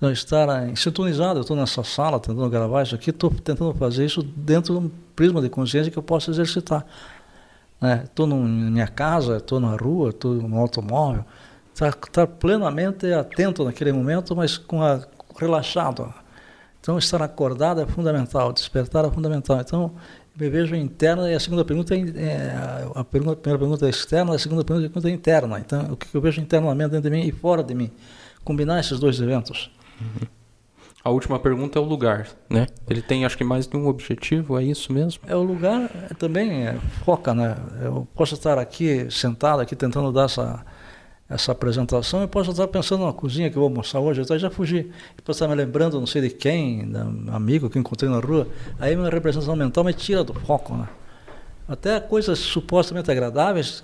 não 0.00 0.10
estar 0.10 0.48
sintonizado. 0.76 1.38
Eu 1.38 1.42
estou 1.42 1.56
nessa 1.56 1.82
sala 1.82 2.20
tentando 2.20 2.48
gravar 2.48 2.82
isso 2.82 2.94
aqui, 2.94 3.10
estou 3.10 3.30
tentando 3.30 3.74
fazer 3.74 4.04
isso 4.04 4.22
dentro 4.22 4.78
de 4.78 4.86
um 4.86 4.90
prisma 5.14 5.40
de 5.40 5.48
consciência 5.48 5.90
que 5.90 5.98
eu 5.98 6.02
posso 6.02 6.30
exercitar. 6.30 6.84
Estou 8.04 8.26
né? 8.26 8.34
na 8.34 8.70
minha 8.70 8.88
casa, 8.88 9.36
estou 9.36 9.60
na 9.60 9.76
rua, 9.76 10.10
estou 10.10 10.34
no 10.34 10.58
automóvel. 10.58 11.24
Estar 11.72 11.92
tá, 11.92 12.08
tá 12.10 12.26
plenamente 12.26 13.12
atento 13.12 13.64
naquele 13.64 13.92
momento, 13.92 14.34
mas 14.34 14.56
com 14.56 14.82
a, 14.82 15.00
relaxado. 15.36 16.12
Então, 16.80 16.98
estar 16.98 17.20
acordado 17.22 17.80
é 17.80 17.86
fundamental, 17.86 18.52
despertar 18.52 19.04
é 19.04 19.10
fundamental. 19.10 19.58
Então, 19.60 19.92
me 20.38 20.48
vejo 20.48 20.74
interna 20.74 21.30
e 21.30 21.34
a 21.34 21.40
segunda 21.40 21.64
pergunta 21.64 21.94
é, 21.94 21.98
é 21.98 22.56
a, 22.94 23.04
pergunta, 23.04 23.32
a 23.32 23.36
primeira 23.36 23.58
pergunta 23.58 23.86
é 23.86 23.90
externa, 23.90 24.34
a 24.34 24.38
segunda 24.38 24.64
pergunta 24.64 25.08
é 25.08 25.12
interna. 25.12 25.58
Então, 25.58 25.92
o 25.92 25.96
que 25.96 26.14
eu 26.14 26.20
vejo 26.20 26.40
internamente 26.40 26.90
dentro 26.90 27.10
de 27.10 27.16
mim 27.16 27.26
e 27.26 27.32
fora 27.32 27.62
de 27.62 27.74
mim. 27.74 27.90
Combinar 28.44 28.80
esses 28.80 28.98
dois 28.98 29.20
eventos. 29.20 29.70
A 31.02 31.10
última 31.10 31.38
pergunta 31.38 31.78
é 31.78 31.82
o 31.82 31.84
lugar, 31.84 32.28
né? 32.48 32.66
Ele 32.88 33.02
tem, 33.02 33.26
acho 33.26 33.36
que 33.36 33.44
mais 33.44 33.66
de 33.66 33.76
um 33.76 33.86
objetivo, 33.86 34.58
é 34.58 34.64
isso 34.64 34.92
mesmo? 34.92 35.22
É 35.26 35.36
o 35.36 35.42
lugar 35.42 35.90
também 36.18 36.66
é, 36.66 36.78
foca, 37.04 37.34
né? 37.34 37.56
Eu 37.82 38.08
posso 38.14 38.34
estar 38.34 38.58
aqui 38.58 39.06
sentado 39.10 39.60
aqui 39.60 39.76
tentando 39.76 40.10
dar 40.10 40.24
essa 40.24 40.64
essa 41.28 41.52
apresentação, 41.52 42.20
eu 42.20 42.28
posso 42.28 42.50
estar 42.50 42.68
pensando 42.68 43.04
na 43.06 43.12
cozinha 43.12 43.50
que 43.50 43.56
eu 43.56 43.60
vou 43.60 43.68
almoçar 43.68 43.98
hoje, 43.98 44.22
eu 44.28 44.38
já 44.38 44.50
fugi. 44.50 44.90
Depois 45.16 45.36
estar 45.36 45.48
me 45.48 45.54
lembrando, 45.54 45.98
não 45.98 46.06
sei 46.06 46.22
de 46.22 46.30
quem, 46.30 46.86
de 46.90 46.98
um 46.98 47.34
amigo 47.34 47.70
que 47.70 47.78
encontrei 47.78 48.10
na 48.10 48.18
rua. 48.18 48.46
Aí 48.78 48.94
minha 48.94 49.08
representação 49.08 49.56
mental 49.56 49.84
me 49.84 49.92
tira 49.94 50.22
do 50.22 50.34
foco. 50.34 50.76
Né? 50.76 50.86
Até 51.66 51.98
coisas 51.98 52.38
supostamente 52.38 53.10
agradáveis, 53.10 53.82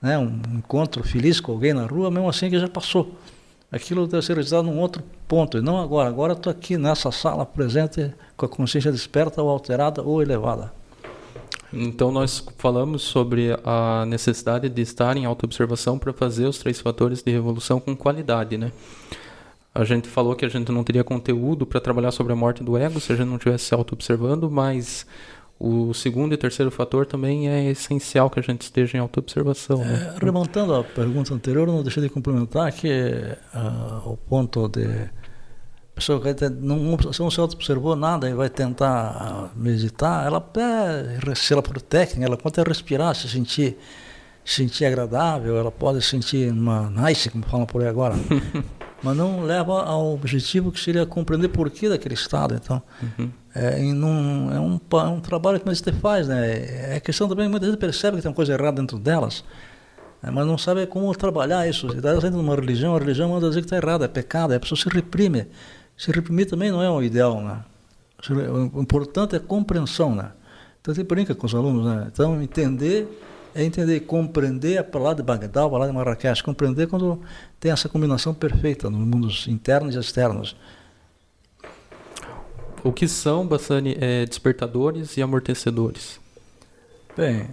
né? 0.00 0.18
um 0.18 0.40
encontro 0.56 1.04
feliz 1.04 1.40
com 1.40 1.52
alguém 1.52 1.72
na 1.72 1.86
rua, 1.86 2.10
mesmo 2.10 2.28
assim 2.28 2.50
que 2.50 2.58
já 2.58 2.68
passou. 2.68 3.16
Aquilo 3.72 4.06
deve 4.06 4.24
ser 4.24 4.34
realizado 4.34 4.66
num 4.66 4.78
outro 4.78 5.02
ponto, 5.26 5.56
e 5.56 5.62
não 5.62 5.80
agora. 5.80 6.06
Agora 6.06 6.34
estou 6.34 6.50
aqui 6.50 6.76
nessa 6.76 7.10
sala 7.10 7.46
presente 7.46 8.12
com 8.36 8.44
a 8.44 8.48
consciência 8.48 8.92
desperta 8.92 9.42
ou 9.42 9.48
alterada 9.48 10.02
ou 10.02 10.20
elevada. 10.20 10.70
Então 11.72 12.12
nós 12.12 12.46
falamos 12.58 13.00
sobre 13.00 13.56
a 13.64 14.04
necessidade 14.06 14.68
de 14.68 14.82
estar 14.82 15.16
em 15.16 15.24
autoobservação 15.24 15.98
para 15.98 16.12
fazer 16.12 16.44
os 16.44 16.58
três 16.58 16.78
fatores 16.78 17.22
de 17.22 17.32
revolução 17.32 17.80
com 17.80 17.96
qualidade, 17.96 18.58
né? 18.58 18.70
A 19.74 19.84
gente 19.84 20.06
falou 20.06 20.36
que 20.36 20.44
a 20.44 20.50
gente 20.50 20.70
não 20.70 20.84
teria 20.84 21.02
conteúdo 21.02 21.64
para 21.64 21.80
trabalhar 21.80 22.10
sobre 22.10 22.34
a 22.34 22.36
morte 22.36 22.62
do 22.62 22.76
ego 22.76 23.00
se 23.00 23.10
a 23.10 23.16
gente 23.16 23.28
não 23.28 23.36
estivesse 23.36 23.64
se 23.64 23.74
auto-observando, 23.74 24.50
mas 24.50 25.06
o 25.58 25.94
segundo 25.94 26.34
e 26.34 26.36
terceiro 26.36 26.70
fator 26.70 27.06
também 27.06 27.48
é 27.48 27.70
essencial 27.70 28.28
que 28.28 28.40
a 28.40 28.42
gente 28.42 28.62
esteja 28.62 28.98
em 28.98 29.00
autoobservação. 29.00 29.78
Né? 29.78 30.14
É, 30.16 30.24
remontando 30.24 30.74
à 30.74 30.82
pergunta 30.82 31.32
anterior, 31.32 31.66
não 31.66 31.82
deixei 31.82 32.02
de 32.02 32.08
complementar 32.08 32.72
que 32.72 32.88
uh, 33.54 34.10
o 34.10 34.16
ponto 34.16 34.68
de 34.68 35.08
pessoa 35.94 36.20
que 36.20 36.48
não, 36.48 36.98
se 37.12 37.20
não 37.20 37.30
se 37.30 37.38
auto-observou 37.38 37.94
nada 37.94 38.28
e 38.28 38.34
vai 38.34 38.48
tentar 38.48 39.52
meditar, 39.54 40.26
ela, 40.26 40.44
é, 40.56 41.34
se 41.34 41.52
ela 41.52 41.62
for 41.62 41.80
técnica, 41.80 42.26
ela 42.26 42.36
pode 42.36 42.60
respirar, 42.62 43.14
se 43.14 43.28
sentir, 43.28 43.76
se 44.44 44.56
sentir 44.56 44.84
agradável, 44.86 45.56
ela 45.56 45.70
pode 45.70 46.02
se 46.02 46.08
sentir 46.08 46.50
uma 46.50 46.90
nice, 46.90 47.30
como 47.30 47.44
falam 47.44 47.66
por 47.66 47.82
aí 47.82 47.88
agora. 47.88 48.16
mas 49.02 49.16
não 49.16 49.42
leva 49.42 49.82
ao 49.82 50.14
objetivo 50.14 50.70
que 50.70 50.78
seria 50.78 51.04
compreender 51.04 51.48
por 51.48 51.68
que 51.70 51.88
daquele 51.88 52.14
estado. 52.14 52.54
Então, 52.54 52.80
uhum. 53.18 53.30
É, 53.54 53.80
num, 53.80 54.50
é, 54.52 54.60
um, 54.60 54.80
é 54.98 55.08
um 55.08 55.20
trabalho 55.20 55.60
que 55.60 55.66
você 55.66 55.92
faz, 55.92 56.28
né? 56.28 56.94
É 56.96 57.00
questão 57.00 57.28
também, 57.28 57.48
muitas 57.48 57.68
vezes 57.68 57.78
percebe 57.78 58.16
que 58.16 58.22
tem 58.22 58.30
uma 58.30 58.34
coisa 58.34 58.52
errada 58.54 58.80
dentro 58.80 58.98
delas, 58.98 59.44
né? 60.22 60.30
mas 60.30 60.46
não 60.46 60.56
sabe 60.56 60.86
como 60.86 61.14
trabalhar 61.14 61.68
isso. 61.68 61.86
Está 61.88 62.14
dentro 62.14 62.30
de 62.30 62.36
uma 62.36 62.54
religião, 62.54 62.96
a 62.96 62.98
religião 62.98 63.28
manda 63.28 63.48
dizer 63.48 63.60
que 63.60 63.66
está 63.66 63.76
errado, 63.76 64.04
é 64.04 64.08
pecado, 64.08 64.52
a 64.52 64.60
pessoa 64.60 64.78
se 64.78 64.88
reprime. 64.88 65.46
Se 65.96 66.10
reprimir 66.10 66.46
também 66.46 66.70
não 66.70 66.82
é 66.82 66.90
um 66.90 67.02
ideal, 67.02 67.40
né? 67.40 67.64
O 68.74 68.80
importante 68.80 69.34
é 69.34 69.38
a 69.38 69.40
compreensão, 69.40 70.14
né? 70.14 70.32
Então, 70.80 70.94
você 70.94 71.04
brinca 71.04 71.34
com 71.34 71.46
os 71.46 71.54
alunos, 71.54 71.84
né? 71.84 72.06
Então, 72.12 72.40
entender 72.42 73.08
é 73.54 73.62
entender 73.62 73.96
e 73.96 74.00
compreender 74.00 74.78
a 74.78 74.84
palavra 74.84 75.16
de 75.16 75.22
Bagdá, 75.22 75.64
a 75.64 75.68
palavra 75.68 75.88
de 75.88 75.94
Marrakech, 75.94 76.42
compreender 76.42 76.86
quando 76.86 77.20
tem 77.60 77.70
essa 77.70 77.88
combinação 77.88 78.32
perfeita 78.32 78.88
nos 78.88 79.00
mundos 79.00 79.46
internos 79.46 79.94
e 79.94 79.98
externos. 79.98 80.56
O 82.84 82.92
que 82.92 83.06
são, 83.06 83.46
Bassani, 83.46 83.96
é, 84.00 84.26
despertadores 84.26 85.16
e 85.16 85.22
amortecedores? 85.22 86.20
Bem, 87.16 87.48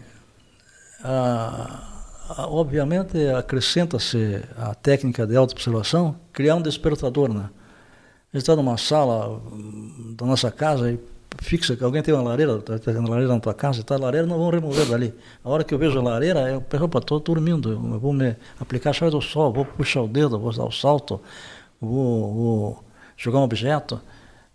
a, 1.03 1.83
a, 2.29 2.47
obviamente 2.47 3.15
acrescenta-se 3.27 4.41
a 4.57 4.73
técnica 4.73 5.27
de 5.27 5.35
auto-observação, 5.35 6.15
criar 6.33 6.55
um 6.55 6.61
despertador, 6.61 7.31
né? 7.31 7.49
A 8.33 8.37
gente 8.37 8.41
está 8.43 8.55
numa 8.55 8.75
sala 8.77 9.39
da 10.15 10.25
nossa 10.25 10.49
casa 10.49 10.91
e 10.91 10.99
fixa, 11.37 11.77
alguém 11.79 12.01
tem 12.01 12.11
uma 12.13 12.23
lareira, 12.23 12.57
está 12.57 12.79
tendo 12.79 12.99
uma 12.99 13.09
lareira 13.09 13.31
na 13.31 13.39
tua 13.39 13.53
casa, 13.53 13.81
está 13.81 13.93
a 13.95 13.99
lareira, 13.99 14.25
não 14.25 14.37
vão 14.37 14.49
remover 14.49 14.87
dali. 14.87 15.13
A 15.43 15.49
hora 15.49 15.63
que 15.63 15.75
eu 15.75 15.77
vejo 15.77 15.99
a 15.99 16.01
lareira, 16.01 16.39
eu 16.49 16.61
penso, 16.61 16.85
opa, 16.85 16.97
estou 16.97 17.19
dormindo, 17.19 17.71
eu 17.71 17.99
vou 17.99 18.13
me 18.13 18.35
aplicar 18.59 18.89
a 18.89 18.93
chave 18.93 19.11
do 19.11 19.21
sol, 19.21 19.53
vou 19.53 19.65
puxar 19.65 20.01
o 20.01 20.07
dedo, 20.07 20.39
vou 20.39 20.51
dar 20.51 20.65
o 20.65 20.71
salto, 20.71 21.21
vou, 21.79 22.33
vou 22.33 22.83
jogar 23.15 23.39
um 23.39 23.43
objeto. 23.43 24.01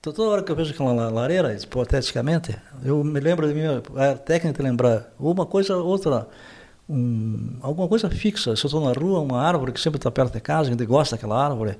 Então, 0.05 0.13
toda 0.13 0.33
hora 0.33 0.43
que 0.43 0.53
eu 0.53 0.57
vejo 0.57 0.71
aquela 0.75 1.09
lareira, 1.09 1.55
hipoteticamente, 1.55 2.55
eu 2.85 3.03
me 3.03 3.19
lembro 3.19 3.49
de 3.49 3.55
mim, 3.55 3.63
a 3.97 4.15
técnica 4.15 4.59
de 4.59 4.63
lembrar 4.63 5.11
uma 5.19 5.47
coisa, 5.47 5.79
outra, 5.79 6.29
um, 6.87 7.57
alguma 7.63 7.89
coisa 7.89 8.11
fixa. 8.11 8.55
Se 8.55 8.67
eu 8.67 8.69
estou 8.69 8.85
na 8.85 8.93
rua, 8.93 9.21
uma 9.21 9.41
árvore 9.41 9.73
que 9.73 9.81
sempre 9.81 9.97
está 9.97 10.11
perto 10.11 10.35
de 10.35 10.43
casa, 10.43 10.69
a 10.69 10.73
gente 10.73 10.85
gosta 10.85 11.17
daquela 11.17 11.43
árvore, 11.43 11.79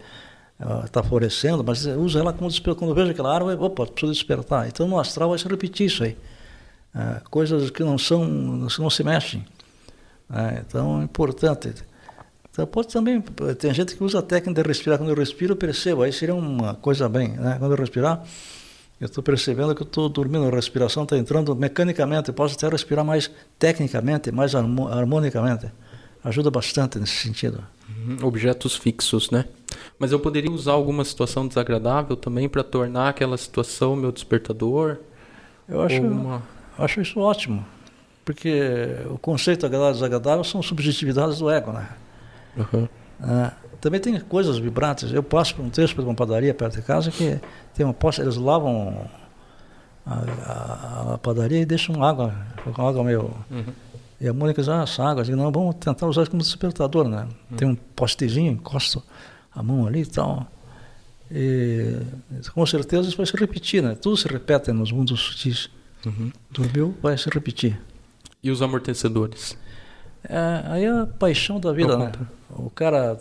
está 0.87 1.03
florescendo, 1.03 1.63
mas 1.63 1.85
usa 1.85 2.21
ela 2.21 2.33
como 2.33 2.49
despertar. 2.49 2.79
Quando 2.79 2.93
eu 2.93 2.95
vejo 2.95 3.11
aquela 3.11 3.35
árvore, 3.35 3.59
opa, 3.61 3.87
preciso 3.87 4.15
despertar. 4.15 4.69
Então 4.69 4.89
no 4.89 4.99
astral 4.99 5.29
vai 5.29 5.39
se 5.39 5.47
repetir 5.47 5.89
isso 5.89 6.03
aí. 6.03 6.17
É, 6.95 7.21
coisas 7.29 7.69
que 7.69 7.85
não 7.85 7.99
são, 7.99 8.25
não 8.25 8.89
se 8.89 9.05
mexem. 9.05 9.45
É, 10.33 10.63
então 10.67 11.03
é 11.03 11.05
importante. 11.05 11.75
Então 12.55 12.65
pode 12.69 12.87
também, 12.87 13.21
tem 13.59 13.75
gente 13.75 13.97
que 13.97 14.05
usa 14.05 14.21
a 14.21 14.23
técnica 14.23 14.63
de 14.63 14.69
respirar. 14.69 14.97
Quando 14.97 15.11
eu 15.11 15.17
respiro, 15.17 15.55
eu 15.55 15.57
percebo. 15.57 16.03
Aí 16.03 16.13
seria 16.13 16.37
uma 16.37 16.75
coisa 16.77 17.09
bem, 17.09 17.31
né? 17.31 17.57
Quando 17.59 17.73
eu 17.73 17.77
respirar, 17.77 18.23
eu 19.01 19.07
estou 19.07 19.25
percebendo 19.25 19.75
que 19.75 19.83
eu 19.83 19.87
estou 19.87 20.09
dormindo, 20.09 20.47
a 20.47 20.51
respiração 20.51 21.03
está 21.03 21.19
entrando 21.19 21.57
mecanicamente. 21.57 22.29
Eu 22.29 22.35
posso 22.35 22.55
até 22.55 22.69
respirar 22.69 23.05
mais 23.05 23.29
tecnicamente, 23.59 24.31
mais 24.31 24.55
harmonicamente. 24.55 25.67
Ajuda 26.23 26.49
bastante 26.49 26.97
nesse 26.97 27.17
sentido. 27.17 27.61
Uhum, 27.89 28.19
objetos 28.25 28.77
fixos, 28.77 29.33
né? 29.33 29.47
Mas 29.99 30.13
eu 30.13 30.21
poderia 30.21 30.53
usar 30.53 30.73
alguma 30.75 31.05
situação 31.05 31.49
desagradável 31.49 32.17
também 32.17 32.49
para 32.49 32.63
tornar 32.63 33.09
aquela 33.09 33.37
situação 33.37 33.97
meu 33.97 34.13
despertador? 34.13 34.99
Eu 35.69 35.83
acho, 35.83 36.01
uma... 36.01 36.41
acho 36.79 37.01
isso 37.01 37.19
ótimo. 37.19 37.67
Porque 38.25 38.61
o 39.11 39.19
conceito 39.19 39.67
agradável 39.67 39.91
e 39.91 39.95
desagradável 39.95 40.45
são 40.45 40.63
subjetividades 40.63 41.41
do 41.41 41.51
ego, 41.51 41.73
né? 41.73 41.89
Uhum. 42.57 42.89
É, 43.23 43.53
também 43.81 44.01
tem 44.01 44.19
coisas 44.21 44.59
vibrantes. 44.59 45.13
Eu 45.13 45.23
passo 45.23 45.55
por 45.55 45.65
um 45.65 45.71
trecho 45.71 45.95
por 45.95 46.05
uma 46.05 46.15
padaria 46.15 46.55
perto 46.55 46.77
de 46.77 46.83
casa 46.83 47.11
que 47.11 47.41
tem 47.75 47.85
uma 47.85 47.95
poça, 47.95 48.23
eles 48.23 48.37
lavam 48.37 49.09
a, 50.07 50.15
a, 50.15 51.15
a 51.15 51.19
padaria 51.19 51.61
e 51.61 51.67
deixam 51.67 52.03
água, 52.03 52.35
com 52.75 52.87
água 52.87 53.05
meio. 53.05 53.31
Uhum. 53.51 53.73
E 54.21 54.29
a 54.29 54.33
Mônica 54.33 54.63
diz, 54.63 54.69
ah, 54.69 54.83
essa 54.83 55.03
água, 55.03 55.21
eu 55.21 55.25
digo, 55.25 55.37
não, 55.37 55.51
vamos 55.51 55.75
tentar 55.77 56.07
usar 56.07 56.27
como 56.29 56.41
despertador, 56.41 57.09
né? 57.09 57.29
Uhum. 57.51 57.57
Tem 57.57 57.69
um 57.69 57.75
postezinho, 57.75 58.53
encosto 58.53 59.03
a 59.55 59.63
mão 59.63 59.87
ali 59.87 60.03
e 60.03 60.07
tal. 60.07 60.47
E, 61.31 62.01
com 62.53 62.65
certeza 62.65 63.09
isso 63.09 63.17
vai 63.17 63.27
se 63.27 63.37
repetir, 63.37 63.83
né? 63.83 63.95
Tudo 63.95 64.17
se 64.17 64.29
repete 64.29 64.73
nos 64.73 64.93
mundos 64.93 65.21
sutis. 65.21 65.69
Uhum. 66.07 66.31
Dormiu, 66.51 66.95
vai 67.03 67.17
se 67.19 67.29
repetir. 67.29 67.81
E 68.43 68.51
os 68.51 68.63
amortecedores? 68.63 69.57
É, 70.29 70.63
aí 70.67 70.85
é 70.85 70.91
a 70.91 71.07
paixão 71.07 71.61
da 71.61 71.73
vida, 71.73 71.97
né? 71.97 72.13
O 72.51 72.71
cara, 72.71 73.19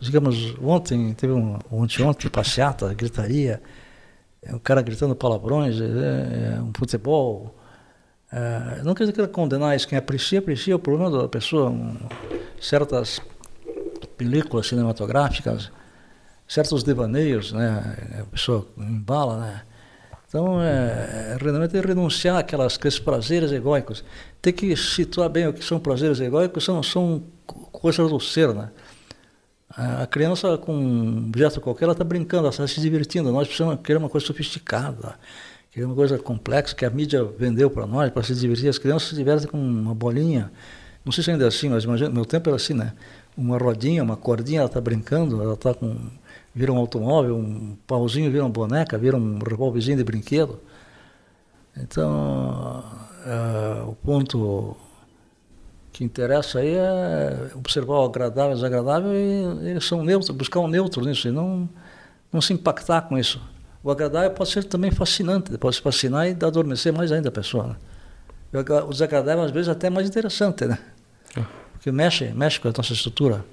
digamos, 0.00 0.54
ontem, 0.62 1.12
teve 1.14 1.32
um, 1.32 1.58
ontem, 1.70 2.02
ontem, 2.02 2.28
passeata, 2.28 2.92
gritaria, 2.94 3.60
é, 4.42 4.54
o 4.54 4.60
cara 4.60 4.80
gritando 4.80 5.14
palavrões, 5.14 5.80
é, 5.80 6.56
é 6.56 6.60
um 6.60 6.72
futebol. 6.76 7.54
É, 8.32 8.82
não 8.82 8.94
quer 8.94 9.04
dizer 9.04 9.12
que 9.12 9.26
condenar 9.28 9.76
isso, 9.76 9.86
quem 9.86 9.98
aprecia, 9.98 10.38
aprecia 10.38 10.76
o 10.76 10.78
problema 10.78 11.10
da 11.10 11.28
pessoa. 11.28 11.70
Um, 11.70 11.96
certas 12.60 13.20
películas 14.16 14.66
cinematográficas, 14.66 15.70
certos 16.48 16.82
devaneios, 16.82 17.52
né? 17.52 17.96
A 18.20 18.24
pessoa 18.24 18.66
embala, 18.78 19.38
né? 19.38 19.62
Então, 20.28 20.60
é, 20.60 21.36
realmente 21.40 21.76
é 21.76 21.80
renunciar 21.80 22.38
àquelas, 22.38 22.76
àqueles 22.76 22.98
prazeres 22.98 23.52
egóicos. 23.52 24.04
Tem 24.42 24.52
que 24.52 24.76
situar 24.76 25.28
bem 25.28 25.46
o 25.46 25.52
que 25.52 25.64
são 25.64 25.78
prazeres 25.78 26.18
egóicos, 26.20 26.64
são, 26.64 26.82
são 26.82 27.22
coisas 27.46 28.10
do 28.10 28.18
ser, 28.18 28.52
né? 28.52 28.70
A 29.70 30.06
criança 30.06 30.56
com 30.56 30.74
um 30.74 31.26
objeto 31.28 31.60
qualquer, 31.60 31.84
ela 31.84 31.92
está 31.92 32.04
brincando, 32.04 32.44
ela 32.44 32.50
está 32.50 32.66
se 32.66 32.80
divertindo. 32.80 33.30
Nós 33.30 33.46
precisamos 33.46 33.78
querer 33.82 33.98
uma 33.98 34.08
coisa 34.08 34.26
sofisticada, 34.26 35.16
querer 35.70 35.84
uma 35.84 35.94
coisa 35.94 36.18
complexa 36.18 36.74
que 36.74 36.84
a 36.84 36.90
mídia 36.90 37.22
vendeu 37.24 37.68
para 37.68 37.86
nós, 37.86 38.10
para 38.10 38.22
se 38.22 38.34
divertir. 38.34 38.68
As 38.68 38.78
crianças 38.78 39.10
se 39.10 39.14
divertem 39.14 39.48
com 39.48 39.58
uma 39.58 39.94
bolinha. 39.94 40.50
Não 41.04 41.12
sei 41.12 41.22
se 41.22 41.30
ainda 41.30 41.44
é 41.44 41.48
assim, 41.48 41.68
mas 41.68 41.84
imagina, 41.84 42.10
meu 42.10 42.24
tempo 42.24 42.48
era 42.48 42.56
assim, 42.56 42.74
né? 42.74 42.94
Uma 43.36 43.58
rodinha, 43.58 44.02
uma 44.02 44.16
cordinha, 44.16 44.60
ela 44.60 44.66
está 44.66 44.80
brincando, 44.80 45.42
ela 45.42 45.54
está 45.54 45.74
com 45.74 45.94
vira 46.56 46.72
um 46.72 46.78
automóvel, 46.78 47.36
um 47.36 47.76
pauzinho 47.86 48.30
vira 48.30 48.42
uma 48.42 48.50
boneca, 48.50 48.96
vira 48.96 49.14
um 49.14 49.38
revólverzinho 49.38 49.98
de 49.98 50.02
brinquedo. 50.02 50.58
Então, 51.76 52.82
é, 53.26 53.82
o 53.82 53.92
ponto 53.92 54.74
que 55.92 56.02
interessa 56.02 56.60
aí 56.60 56.74
é 56.74 57.50
observar 57.54 57.98
o 57.98 58.04
agradável 58.06 58.52
e 58.52 58.52
o 58.52 58.56
desagradável 58.56 59.14
e 59.14 59.68
eles 59.68 59.84
são 59.84 60.02
neutros, 60.02 60.30
buscar 60.30 60.60
um 60.60 60.66
neutro 60.66 61.04
nisso 61.04 61.28
e 61.28 61.30
não, 61.30 61.68
não 62.32 62.40
se 62.40 62.54
impactar 62.54 63.02
com 63.02 63.18
isso. 63.18 63.38
O 63.84 63.90
agradável 63.90 64.30
pode 64.30 64.48
ser 64.48 64.64
também 64.64 64.90
fascinante, 64.90 65.56
pode 65.58 65.76
se 65.76 65.82
fascinar 65.82 66.26
e 66.26 66.30
adormecer 66.30 66.90
mais 66.90 67.12
ainda 67.12 67.28
a 67.28 67.32
pessoa. 67.32 67.76
Né? 68.52 68.64
O 68.86 68.90
desagradável 68.90 69.44
às 69.44 69.50
vezes 69.50 69.68
até 69.68 69.88
é 69.88 69.90
mais 69.90 70.08
interessante, 70.08 70.64
né? 70.64 70.78
É. 71.36 71.44
Porque 71.74 71.92
mexe, 71.92 72.32
mexe 72.32 72.58
com 72.58 72.68
a 72.68 72.72
nossa 72.74 72.94
estrutura. 72.94 73.44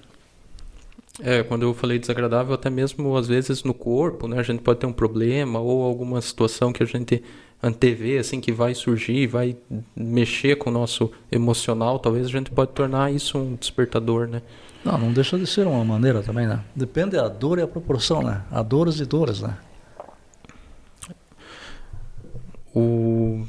É, 1.21 1.43
quando 1.43 1.61
eu 1.61 1.73
falei 1.73 1.99
desagradável, 1.99 2.55
até 2.55 2.69
mesmo 2.69 3.15
às 3.15 3.27
vezes 3.27 3.63
no 3.63 3.73
corpo, 3.73 4.27
né? 4.27 4.39
A 4.39 4.43
gente 4.43 4.61
pode 4.61 4.79
ter 4.79 4.87
um 4.87 4.93
problema 4.93 5.59
ou 5.59 5.83
alguma 5.83 6.19
situação 6.21 6.73
que 6.73 6.81
a 6.81 6.85
gente 6.85 7.23
antever, 7.61 8.19
assim, 8.19 8.41
que 8.41 8.51
vai 8.51 8.73
surgir, 8.75 9.25
vai 9.27 9.55
mexer 9.95 10.57
com 10.57 10.69
o 10.69 10.73
nosso 10.73 11.09
emocional, 11.31 11.97
talvez 11.97 12.25
a 12.25 12.29
gente 12.29 12.51
pode 12.51 12.71
tornar 12.71 13.13
isso 13.13 13.37
um 13.37 13.55
despertador, 13.55 14.27
né? 14.27 14.41
Não, 14.83 14.97
não 14.97 15.13
deixa 15.13 15.39
de 15.39 15.47
ser 15.47 15.65
uma 15.65 15.85
maneira 15.85 16.21
também, 16.21 16.45
né? 16.45 16.59
Depende 16.75 17.11
da 17.11 17.29
dor 17.29 17.57
e 17.59 17.61
a 17.61 17.67
proporção, 17.67 18.21
né? 18.21 18.43
Há 18.51 18.61
dores 18.61 18.99
e 18.99 19.05
dores, 19.05 19.39
né? 19.39 19.57
O... 22.75 23.45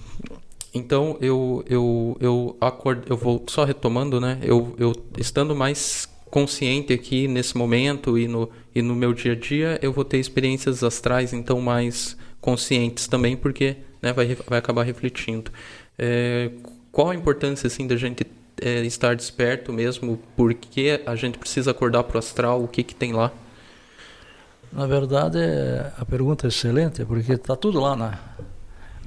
Então 0.72 1.16
eu 1.20 1.64
eu 1.66 2.16
eu 2.20 2.56
acord... 2.60 3.04
eu 3.08 3.16
vou 3.16 3.42
só 3.48 3.64
retomando, 3.64 4.20
né? 4.20 4.38
Eu, 4.42 4.74
eu 4.78 4.92
estando 5.18 5.56
mais 5.56 6.08
consciente 6.34 6.92
aqui 6.92 7.28
nesse 7.28 7.56
momento 7.56 8.18
e 8.18 8.26
no 8.26 8.50
e 8.74 8.82
no 8.82 8.92
meu 8.92 9.14
dia 9.14 9.34
a 9.34 9.34
dia, 9.36 9.78
eu 9.80 9.92
vou 9.92 10.04
ter 10.04 10.18
experiências 10.18 10.82
astrais 10.82 11.32
então 11.32 11.60
mais 11.60 12.16
conscientes 12.40 13.06
também, 13.06 13.36
porque 13.36 13.76
né, 14.02 14.12
vai 14.12 14.34
vai 14.34 14.58
acabar 14.58 14.82
refletindo. 14.82 15.52
É, 15.96 16.50
qual 16.90 17.10
a 17.10 17.14
importância 17.14 17.68
assim 17.68 17.86
da 17.86 17.94
gente 17.94 18.26
é, 18.60 18.80
estar 18.80 19.14
desperto 19.14 19.72
mesmo? 19.72 20.18
Porque 20.36 21.00
a 21.06 21.14
gente 21.14 21.38
precisa 21.38 21.70
acordar 21.70 22.02
para 22.02 22.16
o 22.16 22.18
astral? 22.18 22.64
O 22.64 22.66
que 22.66 22.82
que 22.82 22.96
tem 22.96 23.12
lá? 23.12 23.30
Na 24.72 24.88
verdade, 24.88 25.38
a 25.96 26.04
pergunta 26.04 26.48
é 26.48 26.48
excelente, 26.48 27.04
porque 27.04 27.34
está 27.34 27.54
tudo 27.54 27.78
lá, 27.78 27.94
né? 27.94 28.18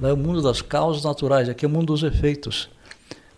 Lá 0.00 0.08
é 0.08 0.12
o 0.14 0.16
mundo 0.16 0.40
das 0.40 0.62
causas 0.62 1.04
naturais, 1.04 1.46
aqui 1.46 1.66
é 1.66 1.68
o 1.68 1.70
mundo 1.70 1.88
dos 1.88 2.02
efeitos. 2.02 2.70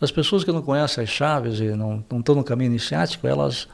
As 0.01 0.13
pessoas 0.13 0.45
que 0.45 0.53
não 0.53 0.63
conhecem 0.63 1.03
as 1.03 1.11
chaves 1.11 1.59
e 1.59 1.71
não, 1.71 2.05
não 2.09 2.21
estão 2.21 2.37
no 2.37 2.45
caminho 2.45 2.71
iniciático, 2.71 3.27
elas, 3.27 3.69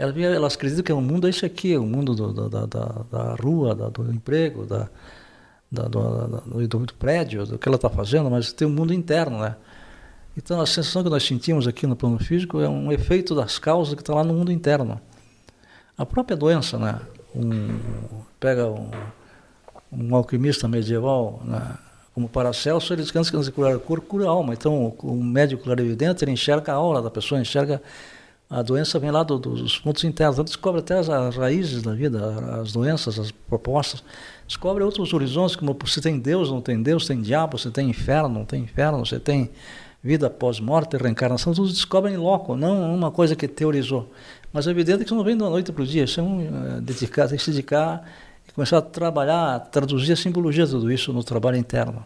elas, 0.00 0.16
elas 0.16 0.54
acreditam 0.54 0.82
que 0.82 0.92
o 0.92 1.00
mundo 1.00 1.26
é 1.26 1.30
esse 1.30 1.44
aqui, 1.44 1.76
o 1.76 1.84
mundo 1.84 2.14
do, 2.14 2.48
da, 2.48 2.64
da, 2.64 2.86
da, 3.10 3.34
rua, 3.34 3.74
da, 3.74 3.90
do 3.90 4.10
emprego, 4.10 4.64
da, 4.64 4.88
da, 5.70 5.82
do, 5.82 6.66
do, 6.66 6.78
do, 6.86 6.94
prédio, 6.94 7.44
do 7.44 7.58
que 7.58 7.68
ela 7.68 7.76
está 7.76 7.90
fazendo, 7.90 8.30
mas 8.30 8.50
tem 8.50 8.66
um 8.66 8.70
mundo 8.70 8.94
interno, 8.94 9.38
né? 9.38 9.56
Então 10.34 10.58
a 10.58 10.66
sensação 10.66 11.02
que 11.02 11.10
nós 11.10 11.22
sentimos 11.22 11.68
aqui 11.68 11.86
no 11.86 11.94
plano 11.94 12.18
físico 12.18 12.60
é 12.60 12.68
um 12.68 12.90
efeito 12.90 13.34
das 13.34 13.58
causas 13.58 13.94
que 13.94 14.00
está 14.00 14.14
lá 14.14 14.24
no 14.24 14.32
mundo 14.32 14.50
interno. 14.50 14.98
A 15.98 16.06
própria 16.06 16.36
doença, 16.36 16.78
né? 16.78 16.98
Um, 17.34 17.78
pega 18.40 18.68
um, 18.68 18.90
um 19.92 20.16
alquimista 20.16 20.66
medieval, 20.66 21.42
né? 21.44 21.76
como 22.14 22.26
Paracelso, 22.26 22.92
ele 22.92 23.02
descansa 23.02 23.30
que 23.30 23.52
curar 23.52 23.76
o 23.76 23.80
corpo, 23.80 24.06
cura 24.06 24.26
a 24.26 24.30
alma. 24.30 24.54
Então, 24.54 24.94
o 25.02 25.22
médico 25.22 25.62
clarividente, 25.62 26.24
ele 26.24 26.32
enxerga 26.32 26.72
a 26.72 26.76
aura 26.76 27.02
da 27.02 27.10
pessoa, 27.10 27.40
enxerga 27.40 27.82
a 28.50 28.62
doença 28.62 28.98
vem 28.98 29.12
lá 29.12 29.22
do, 29.22 29.38
dos 29.38 29.78
pontos 29.78 30.02
internos, 30.02 30.34
então 30.34 30.44
descobre 30.44 30.80
até 30.80 30.98
as, 30.98 31.08
as, 31.08 31.36
raízes 31.36 31.82
da 31.82 31.94
vida, 31.94 32.60
as 32.60 32.72
doenças, 32.72 33.16
as 33.16 33.30
propostas, 33.30 34.02
descobre 34.46 34.82
outros 34.82 35.14
horizontes, 35.14 35.54
como 35.54 35.76
você 35.80 36.00
tem 36.00 36.18
Deus, 36.18 36.50
não 36.50 36.60
tem 36.60 36.82
Deus, 36.82 37.06
tem 37.06 37.22
diabo, 37.22 37.56
você 37.56 37.70
tem 37.70 37.88
inferno, 37.88 38.28
não 38.28 38.44
tem 38.44 38.64
inferno, 38.64 38.98
você 38.98 39.20
tem 39.20 39.50
vida 40.02 40.26
após 40.26 40.58
morte, 40.58 40.96
reencarnação, 40.96 41.54
tudo 41.54 41.68
descobre 41.68 42.10
em 42.10 42.16
loco, 42.16 42.56
não 42.56 42.92
uma 42.92 43.12
coisa 43.12 43.36
que 43.36 43.46
teorizou. 43.46 44.10
Mas 44.52 44.66
é 44.66 44.70
evidente 44.72 44.98
que 44.98 45.04
isso 45.04 45.14
não 45.14 45.22
vem 45.22 45.36
da 45.36 45.48
noite 45.48 45.70
para 45.70 45.82
o 45.82 45.86
dia, 45.86 46.02
isso 46.02 46.18
é 46.18 46.22
um, 46.22 46.76
é, 46.76 46.80
dedicar, 46.80 47.28
tem 47.28 47.38
que 47.38 47.44
se 47.44 47.52
dedicar 47.52 48.04
começar 48.54 48.78
a 48.78 48.82
trabalhar, 48.82 49.54
a 49.54 49.60
traduzir 49.60 50.12
a 50.12 50.16
simbologia 50.16 50.64
de 50.64 50.72
tudo 50.72 50.90
isso 50.90 51.12
no 51.12 51.22
trabalho 51.22 51.56
interno. 51.56 52.04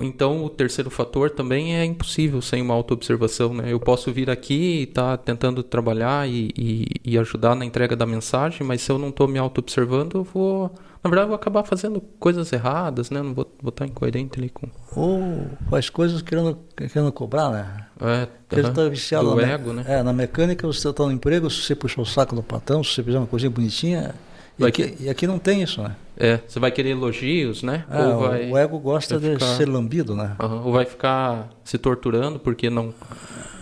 Então, 0.00 0.44
o 0.44 0.50
terceiro 0.50 0.90
fator 0.90 1.30
também 1.30 1.76
é 1.76 1.84
impossível 1.84 2.42
sem 2.42 2.60
uma 2.62 2.74
autoobservação. 2.74 3.54
Né? 3.54 3.72
Eu 3.72 3.80
posso 3.80 4.12
vir 4.12 4.30
aqui 4.30 4.54
e 4.54 4.82
estar 4.84 5.16
tá 5.16 5.22
tentando 5.22 5.62
trabalhar 5.62 6.28
e, 6.28 6.50
e, 6.56 6.86
e, 7.04 7.18
ajudar 7.18 7.54
na 7.54 7.64
entrega 7.64 7.96
da 7.96 8.06
mensagem, 8.06 8.66
mas 8.66 8.82
se 8.82 8.90
eu 8.90 8.98
não 8.98 9.08
estou 9.08 9.26
me 9.26 9.38
autoobservando, 9.38 10.18
eu 10.18 10.24
vou 10.24 10.70
na 11.02 11.10
verdade, 11.10 11.26
eu 11.26 11.28
vou 11.28 11.36
acabar 11.36 11.62
fazendo 11.62 12.00
coisas 12.18 12.52
erradas, 12.52 13.08
né? 13.08 13.22
Não 13.22 13.32
vou, 13.32 13.50
vou 13.62 13.70
estar 13.70 13.86
incoerente 13.86 14.38
ali 14.38 14.48
com. 14.48 14.68
Ou 14.96 15.46
faz 15.70 15.88
coisas 15.88 16.20
querendo, 16.22 16.58
querendo 16.76 17.12
cobrar, 17.12 17.50
né? 17.50 17.86
É, 18.00 18.26
Porque 18.48 18.60
uh 18.60 18.64
-huh. 18.64 18.68
está 18.68 18.88
viciado 18.88 19.30
do 19.30 19.36
na, 19.36 19.42
ego, 19.48 19.72
né? 19.72 19.84
É, 19.86 20.02
na 20.02 20.12
mecânica, 20.12 20.66
você 20.66 20.88
está 20.88 21.04
no 21.04 21.12
emprego, 21.12 21.48
se 21.48 21.62
você 21.62 21.74
puxar 21.74 22.02
o 22.02 22.06
saco 22.06 22.34
do 22.34 22.42
patrão, 22.42 22.82
se 22.82 22.94
você 22.94 23.02
fizer 23.04 23.18
uma 23.18 23.26
coisinha 23.26 23.50
bonitinha. 23.50 24.14
E 24.58 24.66
aqui, 24.66 24.96
e 24.98 25.08
aqui, 25.08 25.26
não 25.26 25.38
tem 25.38 25.62
isso, 25.62 25.80
né? 25.80 25.94
É, 26.16 26.40
você 26.46 26.58
vai 26.58 26.72
querer 26.72 26.90
elogios, 26.90 27.62
né? 27.62 27.84
É, 27.88 28.02
ou 28.06 28.18
vai, 28.18 28.50
o 28.50 28.58
ego 28.58 28.78
gosta 28.78 29.18
de 29.18 29.34
ficar... 29.34 29.56
ser 29.56 29.68
lambido, 29.68 30.16
né? 30.16 30.34
Uh 30.38 30.42
-huh. 30.42 30.66
Ou 30.66 30.72
vai 30.72 30.84
ficar 30.84 31.48
se 31.62 31.78
torturando 31.78 32.40
porque 32.40 32.68
não. 32.68 32.92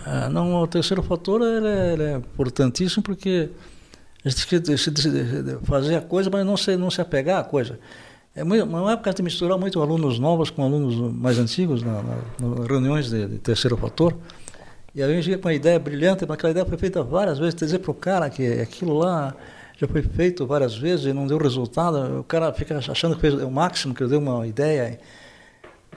É, 0.05 0.27
não, 0.29 0.55
o 0.55 0.67
terceiro 0.67 1.03
fator 1.03 1.41
ele 1.41 1.67
é, 1.67 1.93
ele 1.93 2.03
é 2.03 2.15
importantíssimo 2.15 3.03
porque 3.03 3.49
a 4.25 4.29
gente 4.29 4.47
tem 4.47 4.61
que 4.61 5.65
fazer 5.65 5.95
a 5.95 6.01
coisa, 6.01 6.29
mas 6.31 6.45
não 6.45 6.57
se, 6.57 6.75
não 6.75 6.89
se 6.89 6.99
apegar 6.99 7.39
à 7.39 7.43
coisa. 7.43 7.79
É 8.35 8.43
uma 8.43 8.91
época 8.91 9.11
de 9.13 9.23
misturar 9.23 9.57
muito 9.57 9.81
alunos 9.81 10.19
novos 10.19 10.51
com 10.51 10.63
alunos 10.63 10.95
mais 11.13 11.39
antigos, 11.39 11.81
na, 11.81 12.03
na, 12.03 12.17
nas 12.39 12.67
reuniões 12.67 13.09
de, 13.09 13.25
de, 13.25 13.39
terceiro 13.39 13.75
fator. 13.75 14.15
E 14.93 15.01
aí 15.01 15.11
a 15.11 15.15
gente 15.15 15.25
chega 15.25 15.37
com 15.39 15.47
uma 15.47 15.55
ideia 15.55 15.79
brilhante, 15.79 16.23
mas 16.27 16.35
aquela 16.35 16.51
ideia 16.51 16.65
foi 16.65 16.77
feita 16.77 17.01
várias 17.01 17.39
vezes. 17.39 17.55
Dizer 17.55 17.79
para 17.79 17.89
o 17.89 17.95
cara 17.95 18.29
que 18.29 18.45
aquilo 18.59 18.95
lá 18.95 19.35
já 19.77 19.87
foi 19.87 20.01
feito 20.01 20.45
várias 20.45 20.75
vezes 20.75 21.05
e 21.05 21.13
não 21.13 21.27
deu 21.27 21.37
resultado, 21.37 22.19
o 22.19 22.23
cara 22.23 22.51
fica 22.51 22.77
achando 22.77 23.15
que 23.15 23.21
fez 23.21 23.33
o 23.35 23.51
máximo, 23.51 23.93
que 23.93 24.05
deu 24.05 24.19
uma 24.19 24.45
ideia. 24.45 24.99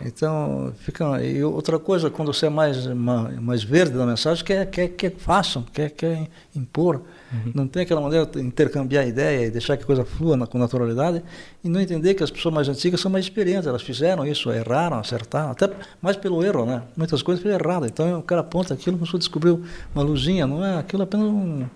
Então, 0.02 0.72
fica. 0.78 1.22
E 1.22 1.42
outra 1.44 1.78
coisa, 1.78 2.08
quando 2.08 2.32
você 2.32 2.46
é 2.46 2.50
mais, 2.50 2.86
mais 2.86 3.62
verde 3.62 3.96
na 3.96 4.06
mensagem, 4.06 4.42
quer, 4.42 4.66
quer, 4.66 4.88
quer 4.88 5.12
façam, 5.16 5.62
quer, 5.62 5.90
quer 5.90 6.26
impor. 6.56 7.02
Uhum. 7.30 7.52
Não 7.54 7.68
tem 7.68 7.82
aquela 7.82 8.00
maneira 8.00 8.24
de 8.24 8.40
intercambiar 8.40 9.06
ideia 9.06 9.46
e 9.46 9.50
deixar 9.50 9.76
que 9.76 9.82
a 9.82 9.86
coisa 9.86 10.04
flua 10.04 10.36
na, 10.38 10.46
com 10.46 10.56
naturalidade 10.56 11.22
e 11.62 11.68
não 11.68 11.80
entender 11.80 12.14
que 12.14 12.22
as 12.22 12.30
pessoas 12.30 12.54
mais 12.54 12.68
antigas 12.68 13.00
são 13.00 13.10
mais 13.10 13.26
experientes, 13.26 13.66
elas 13.66 13.82
fizeram 13.82 14.26
isso, 14.26 14.50
erraram, 14.50 14.98
acertaram, 14.98 15.50
até 15.50 15.70
mais 16.00 16.16
pelo 16.16 16.42
erro, 16.42 16.64
né? 16.64 16.82
Muitas 16.96 17.22
coisas 17.22 17.42
foram 17.42 17.56
erradas. 17.56 17.90
Então 17.90 18.20
o 18.20 18.22
cara 18.22 18.40
aponta 18.40 18.72
aquilo, 18.72 18.96
a 18.96 19.00
pessoa 19.00 19.18
descobriu 19.18 19.62
uma 19.94 20.02
luzinha, 20.02 20.46
não 20.46 20.64
é? 20.64 20.78
Aquilo 20.78 21.02
é 21.02 21.04
apenas 21.04 21.26
um. 21.26 21.66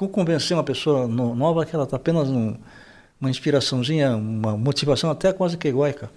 Como 0.00 0.10
convencer 0.10 0.56
uma 0.56 0.64
pessoa 0.64 1.06
nova 1.06 1.66
que 1.66 1.74
ela 1.74 1.84
está 1.84 1.98
apenas 1.98 2.26
um, 2.26 2.54
uma 3.20 3.28
inspiraçãozinha, 3.28 4.16
uma 4.16 4.56
motivação 4.56 5.10
até 5.10 5.30
quase 5.30 5.58
que 5.58 5.68
egoica. 5.68 6.10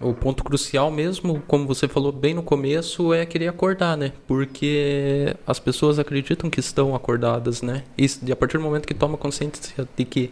O 0.00 0.14
ponto 0.14 0.44
crucial 0.44 0.92
mesmo, 0.92 1.42
como 1.48 1.66
você 1.66 1.88
falou 1.88 2.12
bem 2.12 2.34
no 2.34 2.42
começo, 2.44 3.12
é 3.12 3.26
querer 3.26 3.48
acordar, 3.48 3.96
né? 3.96 4.12
Porque 4.28 5.34
as 5.44 5.58
pessoas 5.58 5.98
acreditam 5.98 6.48
que 6.48 6.60
estão 6.60 6.94
acordadas, 6.94 7.62
né? 7.62 7.82
E 7.98 8.06
a 8.30 8.36
partir 8.36 8.58
do 8.58 8.62
momento 8.62 8.86
que 8.86 8.94
toma 8.94 9.16
consciência 9.16 9.88
de 9.96 10.04
que 10.04 10.30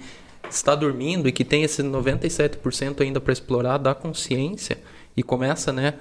está 0.48 0.76
dormindo 0.76 1.28
e 1.28 1.32
que 1.32 1.44
tem 1.44 1.64
esse 1.64 1.82
97% 1.82 3.00
ainda 3.00 3.20
para 3.20 3.32
explorar 3.32 3.78
da 3.78 3.92
consciência 3.92 4.78
e 5.16 5.22
começa, 5.24 5.72
né, 5.72 5.94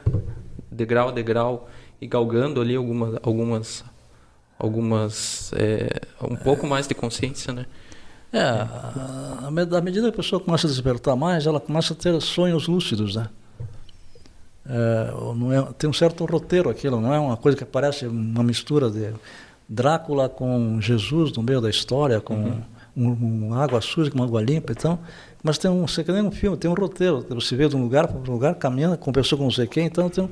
degrau 0.72 1.10
a 1.10 1.12
degrau 1.12 1.68
e 2.00 2.06
galgando 2.06 2.62
ali 2.62 2.76
algumas 2.76 3.20
algumas 3.24 3.84
algumas 4.62 5.52
é, 5.56 6.02
um 6.22 6.36
pouco 6.36 6.68
mais 6.68 6.88
de 6.88 6.94
consciência, 6.94 7.52
né? 7.52 7.66
É, 8.32 8.40
à 8.40 9.82
medida 9.82 10.10
que 10.10 10.14
a 10.14 10.24
pessoa 10.24 10.40
começa 10.40 10.66
a 10.66 10.70
despertar 10.70 11.16
mais, 11.16 11.46
ela 11.46 11.60
começa 11.60 11.94
a 11.94 11.96
ter 11.98 12.20
sonhos 12.22 12.68
lúcidos, 12.68 13.16
né? 13.16 13.28
É, 14.66 15.12
não 15.36 15.52
é, 15.52 15.62
tem 15.78 15.90
um 15.90 15.94
certo 15.94 16.24
roteiro 16.24 16.70
aquilo, 16.70 17.02
não 17.02 17.14
é 17.14 17.20
uma 17.20 17.36
coisa 17.36 17.58
que 17.58 17.66
parece 17.66 18.06
uma 18.06 18.44
mistura 18.44 18.90
de 18.90 19.12
Drácula 19.68 20.30
com 20.30 20.80
Jesus 20.80 21.32
no 21.34 21.42
meio 21.42 21.60
da 21.60 21.70
história, 21.70 22.22
com 22.22 22.36
uhum. 22.36 22.62
um, 22.96 23.48
um 23.48 23.54
água 23.54 23.82
suja 23.82 24.12
com 24.12 24.22
água 24.22 24.42
limpa, 24.42 24.72
então, 24.72 25.00
mas 25.42 25.58
tem 25.58 25.72
um, 25.72 25.88
você 25.88 26.04
que 26.04 26.12
nem 26.12 26.22
um 26.22 26.32
filme, 26.32 26.56
tem 26.56 26.70
um 26.70 26.74
roteiro, 26.74 27.26
você 27.30 27.56
vê 27.56 27.68
de 27.68 27.76
um 27.76 27.82
lugar 27.82 28.08
para 28.08 28.18
um 28.18 28.34
lugar, 28.34 28.56
caminhando, 28.56 28.98
conversou 28.98 29.38
com 29.38 29.46
não 29.46 29.52
sei 29.52 29.66
quem, 29.66 29.88
então 29.88 30.10
tem 30.10 30.30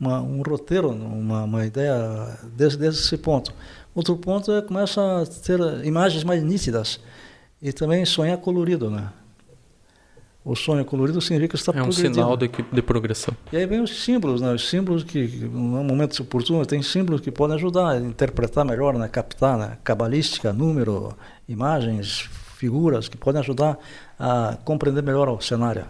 uma, 0.00 0.20
um 0.20 0.42
roteiro, 0.42 0.90
uma, 0.90 1.44
uma 1.44 1.66
ideia 1.66 2.38
desse, 2.56 2.76
desse 2.76 3.16
ponto. 3.16 3.52
Outro 3.94 4.16
ponto 4.16 4.52
é 4.52 4.62
começa 4.62 5.22
a 5.22 5.26
ter 5.26 5.60
imagens 5.84 6.24
mais 6.24 6.42
nítidas 6.42 7.00
e 7.60 7.72
também 7.72 8.04
sonhar 8.04 8.38
colorido, 8.38 8.90
né? 8.90 9.10
o 10.48 10.56
sonho 10.56 10.82
colorido 10.82 11.20
significa 11.20 11.50
que 11.50 11.56
está 11.56 11.72
É 11.78 11.82
um 11.82 11.92
sinal 11.92 12.34
de, 12.34 12.48
de 12.72 12.82
progressão. 12.82 13.36
E 13.52 13.56
aí 13.58 13.66
vem 13.66 13.82
os 13.82 14.02
símbolos, 14.02 14.40
né? 14.40 14.50
Os 14.54 14.66
símbolos 14.66 15.04
que, 15.04 15.26
no 15.26 15.84
momento 15.84 16.18
oportuno, 16.22 16.64
tem 16.64 16.80
símbolos 16.80 17.20
que 17.20 17.30
podem 17.30 17.56
ajudar 17.56 17.90
a 17.90 17.98
interpretar 17.98 18.64
melhor, 18.64 18.94
né? 18.94 19.08
captar, 19.08 19.58
né? 19.58 19.76
cabalística, 19.84 20.50
número, 20.50 21.14
imagens, 21.46 22.30
figuras, 22.56 23.08
que 23.08 23.16
podem 23.18 23.40
ajudar 23.40 23.78
a 24.18 24.56
compreender 24.64 25.02
melhor 25.02 25.28
o 25.28 25.38
cenário. 25.38 25.84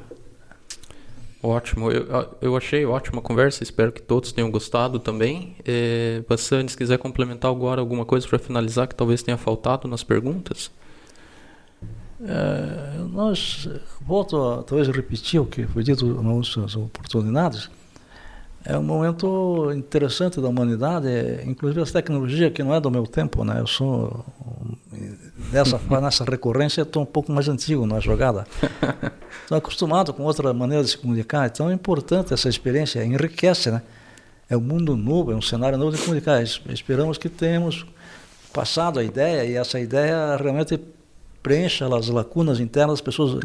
Ótimo, 1.40 1.90
eu, 1.92 2.36
eu 2.40 2.56
achei 2.56 2.84
ótima 2.84 3.20
a 3.20 3.22
conversa, 3.22 3.62
espero 3.62 3.92
que 3.92 4.02
todos 4.02 4.32
tenham 4.32 4.50
gostado 4.50 4.98
também. 4.98 5.54
É, 5.64 6.20
Bassan, 6.28 6.66
se 6.66 6.76
quiser 6.76 6.98
complementar 6.98 7.50
agora 7.50 7.80
alguma 7.80 8.04
coisa 8.04 8.26
para 8.26 8.40
finalizar 8.40 8.88
que 8.88 8.94
talvez 8.94 9.22
tenha 9.22 9.36
faltado 9.36 9.86
nas 9.86 10.02
perguntas. 10.02 10.70
É, 12.20 12.98
nós, 13.12 13.68
volto 14.00 14.36
a 14.36 14.62
talvez 14.64 14.88
repetir 14.88 15.40
o 15.40 15.46
que 15.46 15.64
foi 15.68 15.84
dito 15.84 16.04
nas 16.20 16.56
outras 16.56 16.74
oportunidades, 16.74 17.70
é 18.64 18.76
um 18.76 18.82
momento 18.82 19.72
interessante 19.72 20.40
da 20.40 20.48
humanidade, 20.48 21.08
inclusive 21.46 21.80
essa 21.80 21.92
tecnologia 21.92 22.50
que 22.50 22.62
não 22.64 22.74
é 22.74 22.80
do 22.80 22.90
meu 22.90 23.06
tempo, 23.06 23.44
né? 23.44 23.60
Eu 23.60 23.66
sou 23.68 24.24
Dessa, 25.50 25.80
nessa 26.00 26.24
recorrência, 26.24 26.82
estou 26.82 27.02
um 27.02 27.06
pouco 27.06 27.32
mais 27.32 27.48
antigo 27.48 27.86
na 27.86 28.00
jogada. 28.00 28.46
Estou 29.42 29.56
acostumado 29.56 30.12
com 30.12 30.22
outra 30.24 30.52
maneira 30.52 30.84
de 30.84 30.90
se 30.90 30.98
comunicar, 30.98 31.46
então 31.46 31.70
é 31.70 31.72
importante 31.72 32.34
essa 32.34 32.48
experiência, 32.48 33.02
enriquece, 33.04 33.70
né? 33.70 33.82
É 34.50 34.56
um 34.56 34.60
mundo 34.60 34.96
novo, 34.96 35.32
é 35.32 35.34
um 35.34 35.42
cenário 35.42 35.78
novo 35.78 35.96
de 35.96 36.02
comunicar. 36.02 36.42
Esperamos 36.42 37.16
que 37.16 37.28
tenhamos 37.28 37.86
passado 38.52 38.98
a 38.98 39.04
ideia 39.04 39.44
e 39.44 39.56
essa 39.56 39.78
ideia 39.80 40.36
realmente 40.36 40.78
preencha 41.42 41.86
as 41.96 42.08
lacunas 42.08 42.60
internas 42.60 42.94
das 42.94 43.00
pessoas 43.00 43.40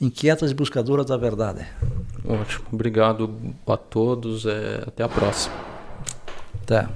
inquietas 0.00 0.50
e 0.50 0.54
buscadoras 0.54 1.06
da 1.06 1.16
verdade. 1.16 1.66
Ótimo, 2.26 2.64
obrigado 2.72 3.30
a 3.66 3.76
todos, 3.76 4.46
é, 4.46 4.82
até 4.86 5.04
a 5.04 5.08
próxima. 5.08 5.54
Até. 6.62 6.88